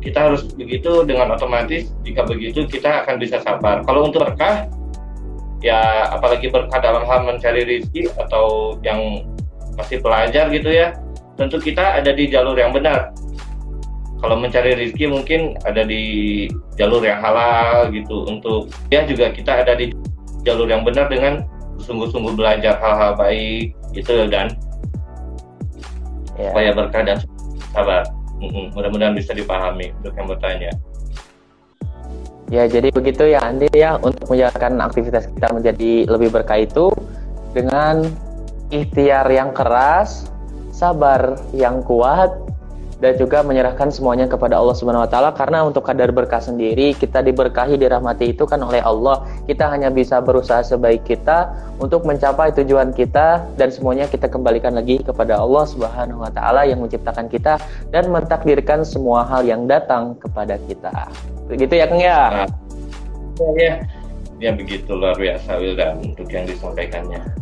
Kita 0.00 0.32
harus 0.32 0.48
begitu 0.56 1.04
dengan 1.04 1.36
otomatis. 1.36 1.92
Jika 2.08 2.24
begitu 2.24 2.64
kita 2.64 3.04
akan 3.04 3.20
bisa 3.20 3.44
sabar. 3.44 3.84
Kalau 3.84 4.08
untuk 4.08 4.24
berkah 4.24 4.64
ya 5.60 6.08
apalagi 6.08 6.48
berkah 6.48 6.80
dalam 6.80 7.04
hal 7.04 7.28
mencari 7.28 7.68
rezeki 7.68 8.08
atau 8.16 8.78
yang 8.80 9.28
masih 9.74 9.98
pelajar 10.00 10.48
gitu 10.54 10.70
ya 10.70 10.94
tentu 11.38 11.58
kita 11.62 12.02
ada 12.02 12.10
di 12.10 12.26
jalur 12.26 12.58
yang 12.58 12.74
benar. 12.74 13.14
Kalau 14.18 14.34
mencari 14.34 14.74
rezeki 14.74 15.06
mungkin 15.06 15.54
ada 15.62 15.86
di 15.86 16.46
jalur 16.74 16.98
yang 17.06 17.22
halal 17.22 17.86
gitu. 17.94 18.26
Untuk 18.26 18.74
ya 18.90 19.06
juga 19.06 19.30
kita 19.30 19.62
ada 19.62 19.78
di 19.78 19.94
jalur 20.42 20.66
yang 20.66 20.82
benar 20.82 21.06
dengan 21.06 21.46
sungguh-sungguh 21.78 22.34
belajar 22.34 22.74
hal-hal 22.82 23.14
baik 23.14 23.70
gitu 23.94 24.26
dan 24.26 24.50
yeah. 26.34 26.50
supaya 26.50 26.70
berkah 26.74 27.02
dan 27.06 27.18
sabar 27.72 28.04
mudah-mudahan 28.74 29.18
bisa 29.18 29.34
dipahami 29.34 29.90
untuk 29.98 30.14
yang 30.14 30.28
bertanya. 30.30 30.70
Ya 32.48 32.64
jadi 32.64 32.88
begitu 32.88 33.28
ya 33.28 33.44
Andi 33.44 33.68
ya 33.76 34.00
untuk 34.00 34.24
menjalankan 34.32 34.80
aktivitas 34.80 35.28
kita 35.36 35.52
menjadi 35.52 36.08
lebih 36.08 36.32
berkah 36.32 36.64
itu 36.64 36.88
dengan 37.52 38.08
ikhtiar 38.72 39.28
yang 39.28 39.52
keras 39.52 40.32
sabar 40.72 41.36
yang 41.52 41.84
kuat 41.84 42.32
dan 42.98 43.14
juga 43.14 43.46
menyerahkan 43.46 43.94
semuanya 43.94 44.26
kepada 44.26 44.58
Allah 44.58 44.74
Subhanahu 44.74 45.06
wa 45.06 45.10
taala 45.10 45.30
karena 45.30 45.62
untuk 45.62 45.86
kadar 45.86 46.10
berkah 46.10 46.42
sendiri 46.42 46.98
kita 46.98 47.22
diberkahi 47.22 47.78
dirahmati 47.78 48.34
itu 48.34 48.42
kan 48.42 48.58
oleh 48.58 48.82
Allah. 48.82 49.22
Kita 49.46 49.70
hanya 49.70 49.88
bisa 49.88 50.18
berusaha 50.18 50.66
sebaik 50.66 51.06
kita 51.06 51.54
untuk 51.78 52.02
mencapai 52.02 52.50
tujuan 52.58 52.90
kita 52.90 53.46
dan 53.54 53.68
semuanya 53.70 54.10
kita 54.10 54.26
kembalikan 54.26 54.74
lagi 54.74 54.98
kepada 54.98 55.38
Allah 55.38 55.64
Subhanahu 55.70 56.26
wa 56.26 56.30
taala 56.34 56.66
yang 56.66 56.82
menciptakan 56.82 57.30
kita 57.30 57.62
dan 57.94 58.10
mentakdirkan 58.10 58.82
semua 58.82 59.22
hal 59.22 59.46
yang 59.46 59.70
datang 59.70 60.18
kepada 60.18 60.58
kita. 60.66 60.90
Begitu 61.46 61.78
ya 61.78 61.86
Kang 61.86 62.02
ya? 62.02 62.18
Nah, 62.42 62.48
ya, 63.54 63.72
ya 64.42 64.50
begitu 64.52 64.90
luar 64.90 65.14
biasa 65.14 65.54
Wildan 65.62 66.02
untuk 66.02 66.26
yang 66.34 66.44
disampaikannya. 66.50 67.37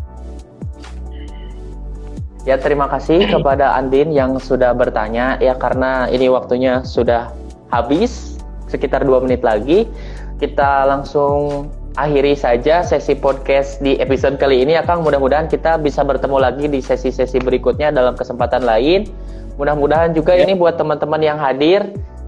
Ya 2.47 2.55
terima 2.57 2.87
kasih 2.87 3.27
kepada 3.35 3.75
Andin 3.75 4.15
yang 4.15 4.39
sudah 4.39 4.73
bertanya. 4.73 5.37
Ya 5.43 5.59
karena 5.59 6.07
ini 6.09 6.31
waktunya 6.31 6.81
sudah 6.87 7.35
habis 7.75 8.39
sekitar 8.71 9.03
dua 9.03 9.19
menit 9.21 9.43
lagi. 9.43 9.91
Kita 10.39 10.87
langsung 10.87 11.67
akhiri 11.99 12.39
saja 12.39 12.87
sesi 12.87 13.17
podcast 13.19 13.83
di 13.83 13.99
episode 13.99 14.39
kali 14.39 14.63
ini 14.63 14.79
ya 14.79 14.87
Kang. 14.87 15.03
Mudah-mudahan 15.03 15.51
kita 15.51 15.77
bisa 15.83 16.07
bertemu 16.07 16.39
lagi 16.39 16.71
di 16.71 16.79
sesi-sesi 16.79 17.43
berikutnya 17.43 17.91
dalam 17.91 18.15
kesempatan 18.15 18.63
lain. 18.63 19.11
Mudah-mudahan 19.59 20.15
juga 20.15 20.39
ya. 20.39 20.47
ini 20.47 20.55
buat 20.55 20.79
teman-teman 20.79 21.19
yang 21.19 21.41
hadir 21.43 21.83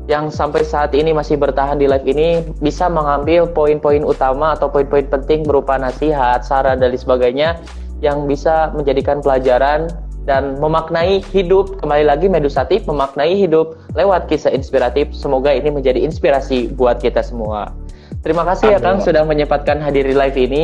yang 0.08 0.32
sampai 0.32 0.64
saat 0.64 0.96
ini 0.96 1.12
masih 1.12 1.36
bertahan 1.36 1.76
di 1.76 1.84
live 1.84 2.08
ini 2.08 2.40
bisa 2.64 2.88
mengambil 2.88 3.44
poin-poin 3.44 4.00
utama 4.00 4.56
atau 4.56 4.72
poin-poin 4.72 5.04
penting 5.04 5.44
berupa 5.44 5.76
nasihat, 5.76 6.40
saran 6.40 6.80
dan 6.80 6.96
sebagainya 6.96 7.60
yang 8.00 8.24
bisa 8.24 8.72
menjadikan 8.72 9.20
pelajaran 9.20 9.92
dan 10.28 10.60
memaknai 10.60 11.24
hidup 11.32 11.80
kembali 11.80 12.04
lagi 12.04 12.28
Medusatif 12.28 12.84
memaknai 12.84 13.32
hidup 13.32 13.80
lewat 13.96 14.28
kisah 14.28 14.52
inspiratif 14.52 15.08
semoga 15.16 15.48
ini 15.48 15.72
menjadi 15.72 16.04
inspirasi 16.04 16.68
buat 16.76 17.00
kita 17.00 17.24
semua 17.24 17.72
Terima 18.18 18.42
kasih 18.42 18.74
ya 18.74 18.78
Kang 18.82 18.98
sudah 18.98 19.22
menyempatkan 19.22 19.78
hadir 19.78 20.02
di 20.02 20.14
live 20.14 20.38
ini. 20.38 20.62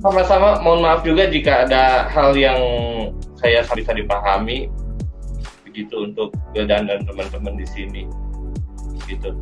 Sama-sama, 0.00 0.56
mohon 0.64 0.80
maaf 0.80 1.04
juga 1.04 1.28
jika 1.28 1.68
ada 1.68 2.08
hal 2.08 2.32
yang 2.32 2.60
saya 3.36 3.60
bisa 3.76 3.92
dipahami 3.92 4.72
begitu 5.68 6.08
untuk 6.08 6.32
Wildan 6.56 6.88
dan 6.88 7.04
teman-teman 7.04 7.60
di 7.60 7.66
sini. 7.68 8.02
Gitu. 9.04 9.36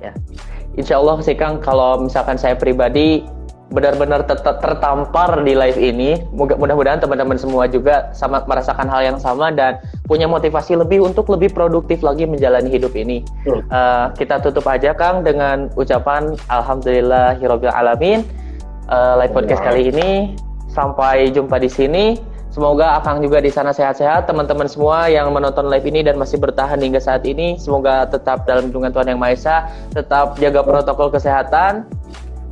Ya. 0.00 0.16
Insya 0.80 0.96
Allah 0.96 1.20
sih 1.20 1.36
Kang, 1.36 1.60
kalau 1.60 2.00
misalkan 2.00 2.40
saya 2.40 2.56
pribadi 2.56 3.20
benar-benar 3.70 4.26
tertampar 4.26 5.46
di 5.46 5.54
live 5.54 5.78
ini. 5.78 6.10
Mudah-mudahan 6.34 6.98
teman-teman 6.98 7.38
semua 7.38 7.70
juga 7.70 8.10
sama 8.10 8.42
merasakan 8.44 8.90
hal 8.90 9.14
yang 9.14 9.18
sama 9.18 9.54
dan 9.54 9.78
punya 10.10 10.26
motivasi 10.26 10.74
lebih 10.74 11.06
untuk 11.06 11.30
lebih 11.30 11.54
produktif 11.54 12.02
lagi 12.02 12.26
menjalani 12.26 12.66
hidup 12.66 12.92
ini. 12.98 13.22
Uh, 13.70 14.10
kita 14.18 14.42
tutup 14.42 14.66
aja 14.66 14.90
Kang 14.90 15.22
dengan 15.22 15.70
ucapan 15.78 16.34
Alhamdulillahirobbil 16.50 17.70
alamin. 17.72 18.26
Uh, 18.90 19.22
live 19.22 19.30
podcast 19.30 19.62
kali 19.62 19.86
ini 19.94 20.34
sampai 20.66 21.30
jumpa 21.30 21.62
di 21.62 21.70
sini. 21.70 22.04
Semoga 22.50 22.98
Akang 22.98 23.22
juga 23.22 23.38
di 23.38 23.46
sana 23.46 23.70
sehat-sehat, 23.70 24.26
teman-teman 24.26 24.66
semua 24.66 25.06
yang 25.06 25.30
menonton 25.30 25.70
live 25.70 25.86
ini 25.86 26.02
dan 26.02 26.18
masih 26.18 26.34
bertahan 26.34 26.82
hingga 26.82 26.98
saat 26.98 27.22
ini, 27.22 27.54
semoga 27.54 28.10
tetap 28.10 28.42
dalam 28.42 28.66
lindungan 28.66 28.90
Tuhan 28.90 29.06
Yang 29.06 29.20
Maha 29.22 29.30
Esa, 29.38 29.56
tetap 29.94 30.34
jaga 30.42 30.66
protokol 30.66 31.14
kesehatan, 31.14 31.86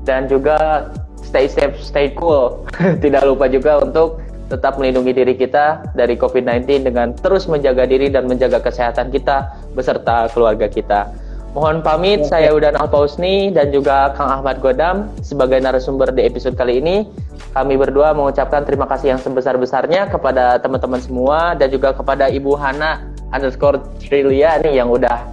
dan 0.06 0.30
juga 0.30 0.86
stay 1.24 1.46
safe, 1.50 1.76
stay 1.80 2.12
cool. 2.14 2.62
Tidak 3.04 3.22
lupa 3.26 3.50
juga 3.50 3.82
untuk 3.82 4.22
tetap 4.48 4.80
melindungi 4.80 5.12
diri 5.12 5.34
kita 5.36 5.92
dari 5.92 6.16
COVID-19 6.16 6.88
dengan 6.88 7.12
terus 7.12 7.44
menjaga 7.46 7.84
diri 7.84 8.08
dan 8.08 8.24
menjaga 8.24 8.64
kesehatan 8.64 9.12
kita 9.12 9.44
beserta 9.76 10.26
keluarga 10.32 10.66
kita. 10.66 11.12
Mohon 11.56 11.80
pamit, 11.80 12.28
saya 12.28 12.52
Udan 12.52 12.76
Alpausni 12.76 13.48
dan 13.52 13.72
juga 13.72 14.12
Kang 14.16 14.28
Ahmad 14.28 14.60
Godam 14.60 15.08
sebagai 15.24 15.56
narasumber 15.60 16.12
di 16.12 16.28
episode 16.28 16.56
kali 16.56 16.80
ini. 16.80 17.08
Kami 17.56 17.74
berdua 17.80 18.12
mengucapkan 18.12 18.62
terima 18.68 18.84
kasih 18.84 19.16
yang 19.16 19.20
sebesar-besarnya 19.20 20.12
kepada 20.12 20.60
teman-teman 20.60 21.00
semua 21.00 21.56
dan 21.56 21.72
juga 21.72 21.96
kepada 21.96 22.28
Ibu 22.28 22.52
Hana 22.52 23.00
underscore 23.32 23.80
Trilia 24.00 24.60
nih 24.60 24.76
yang 24.80 24.92
udah 24.92 25.24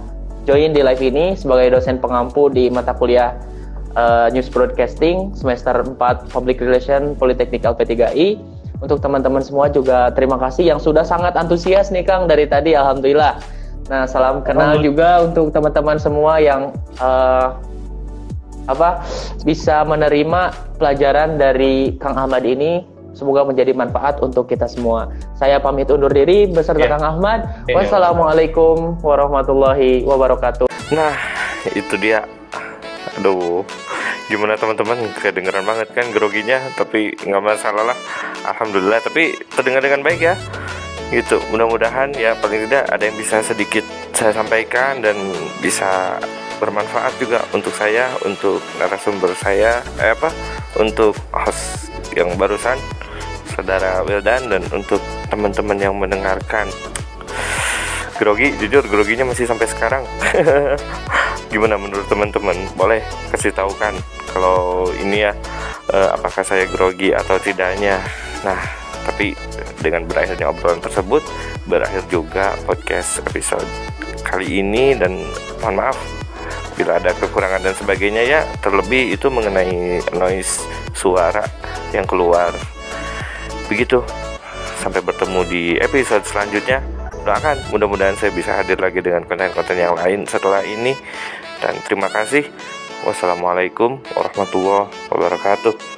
join 0.48 0.72
di 0.72 0.80
live 0.80 1.04
ini 1.04 1.36
sebagai 1.36 1.76
dosen 1.76 2.00
pengampu 2.00 2.48
di 2.48 2.72
mata 2.72 2.96
kuliah 2.96 3.36
uh, 3.96 4.28
News 4.30 4.52
Broadcasting 4.52 5.32
semester 5.34 5.72
4 5.82 5.96
Public 6.30 6.60
Relation 6.62 7.16
Politeknik 7.16 7.64
LP3I. 7.64 8.38
Untuk 8.76 9.00
teman-teman 9.00 9.40
semua 9.40 9.72
juga 9.72 10.12
terima 10.12 10.36
kasih 10.36 10.68
yang 10.68 10.76
sudah 10.76 11.00
sangat 11.00 11.32
antusias 11.32 11.88
nih 11.88 12.04
Kang 12.04 12.28
dari 12.28 12.44
tadi 12.44 12.76
Alhamdulillah. 12.76 13.40
Nah 13.88 14.04
salam 14.04 14.44
kenal 14.44 14.84
juga 14.84 15.24
untuk 15.24 15.48
teman-teman 15.48 15.96
semua 15.96 16.36
yang 16.36 16.76
uh, 17.00 17.56
apa 18.68 19.00
bisa 19.48 19.80
menerima 19.86 20.52
pelajaran 20.76 21.40
dari 21.40 21.96
Kang 21.96 22.20
Ahmad 22.20 22.44
ini 22.44 22.84
semoga 23.16 23.48
menjadi 23.48 23.72
manfaat 23.72 24.20
untuk 24.20 24.52
kita 24.52 24.68
semua. 24.68 25.08
Saya 25.40 25.56
pamit 25.56 25.88
undur 25.88 26.12
diri 26.12 26.44
beserta 26.44 26.84
yeah. 26.84 26.92
Kang 26.92 27.06
Ahmad. 27.16 27.48
Yeah. 27.64 27.80
Wassalamualaikum 27.80 29.00
warahmatullahi 29.00 30.04
wabarakatuh. 30.04 30.68
Nah, 30.92 31.16
itu 31.72 31.96
dia. 31.96 32.35
Aduh, 33.16 33.64
gimana 34.28 34.60
teman-teman? 34.60 34.98
Kedengeran 35.16 35.64
banget 35.64 35.88
kan 35.96 36.06
groginya 36.12 36.60
tapi 36.76 37.16
nggak 37.16 37.44
masalah 37.44 37.92
lah. 37.92 37.98
Alhamdulillah 38.44 39.00
tapi 39.00 39.36
terdengar 39.56 39.80
dengan 39.80 40.04
baik 40.04 40.20
ya. 40.20 40.34
Gitu 41.08 41.38
mudah-mudahan 41.54 42.12
ya 42.18 42.34
paling 42.42 42.66
tidak 42.66 42.90
ada 42.90 43.02
yang 43.06 43.16
bisa 43.16 43.38
sedikit 43.40 43.86
saya 44.10 44.34
sampaikan 44.34 44.98
dan 45.00 45.14
bisa 45.62 46.18
bermanfaat 46.58 47.14
juga 47.20 47.44
untuk 47.52 47.70
saya 47.76 48.10
untuk 48.26 48.60
narasumber 48.80 49.32
saya 49.38 49.80
eh 50.02 50.12
apa? 50.12 50.28
Untuk 50.76 51.16
host 51.32 51.88
yang 52.12 52.36
barusan 52.36 52.76
saudara 53.56 54.04
Wildan 54.04 54.52
dan 54.52 54.62
untuk 54.72 55.00
teman-teman 55.32 55.78
yang 55.80 55.94
mendengarkan 55.96 56.68
grogi 58.16 58.52
jujur 58.58 58.84
groginya 58.88 59.28
masih 59.28 59.46
sampai 59.48 59.68
sekarang. 59.68 60.02
Gimana 61.52 61.76
menurut 61.78 62.08
teman-teman? 62.08 62.56
Boleh 62.74 63.04
kasih 63.32 63.52
tahu 63.52 63.72
kan 63.76 63.94
kalau 64.32 64.90
ini 65.00 65.24
ya 65.28 65.32
uh, 65.92 66.16
apakah 66.16 66.42
saya 66.44 66.68
grogi 66.68 67.12
atau 67.12 67.36
tidaknya? 67.40 68.00
Nah 68.42 68.60
tapi 69.06 69.38
dengan 69.78 70.02
berakhirnya 70.02 70.50
obrolan 70.50 70.82
tersebut 70.82 71.22
berakhir 71.70 72.02
juga 72.10 72.58
podcast 72.66 73.22
episode 73.22 73.68
kali 74.26 74.58
ini 74.58 74.98
dan 74.98 75.22
mohon 75.62 75.78
maaf 75.78 75.94
bila 76.76 77.00
ada 77.00 77.14
kekurangan 77.16 77.64
dan 77.64 77.74
sebagainya 77.76 78.22
ya. 78.26 78.40
Terlebih 78.60 79.16
itu 79.16 79.32
mengenai 79.32 80.04
noise 80.12 80.64
suara 80.92 81.44
yang 81.96 82.04
keluar. 82.04 82.52
Begitu. 83.72 84.04
Sampai 84.76 85.02
bertemu 85.02 85.40
di 85.48 85.62
episode 85.80 86.22
selanjutnya 86.28 86.95
doakan 87.26 87.58
mudah-mudahan 87.74 88.14
saya 88.14 88.30
bisa 88.30 88.54
hadir 88.54 88.78
lagi 88.78 89.02
dengan 89.02 89.26
konten-konten 89.26 89.74
yang 89.74 89.98
lain 89.98 90.22
setelah 90.30 90.62
ini. 90.62 90.94
Dan 91.58 91.74
terima 91.82 92.06
kasih. 92.06 92.46
Wassalamualaikum 93.02 93.98
warahmatullahi 94.14 94.88
wabarakatuh 95.10 95.95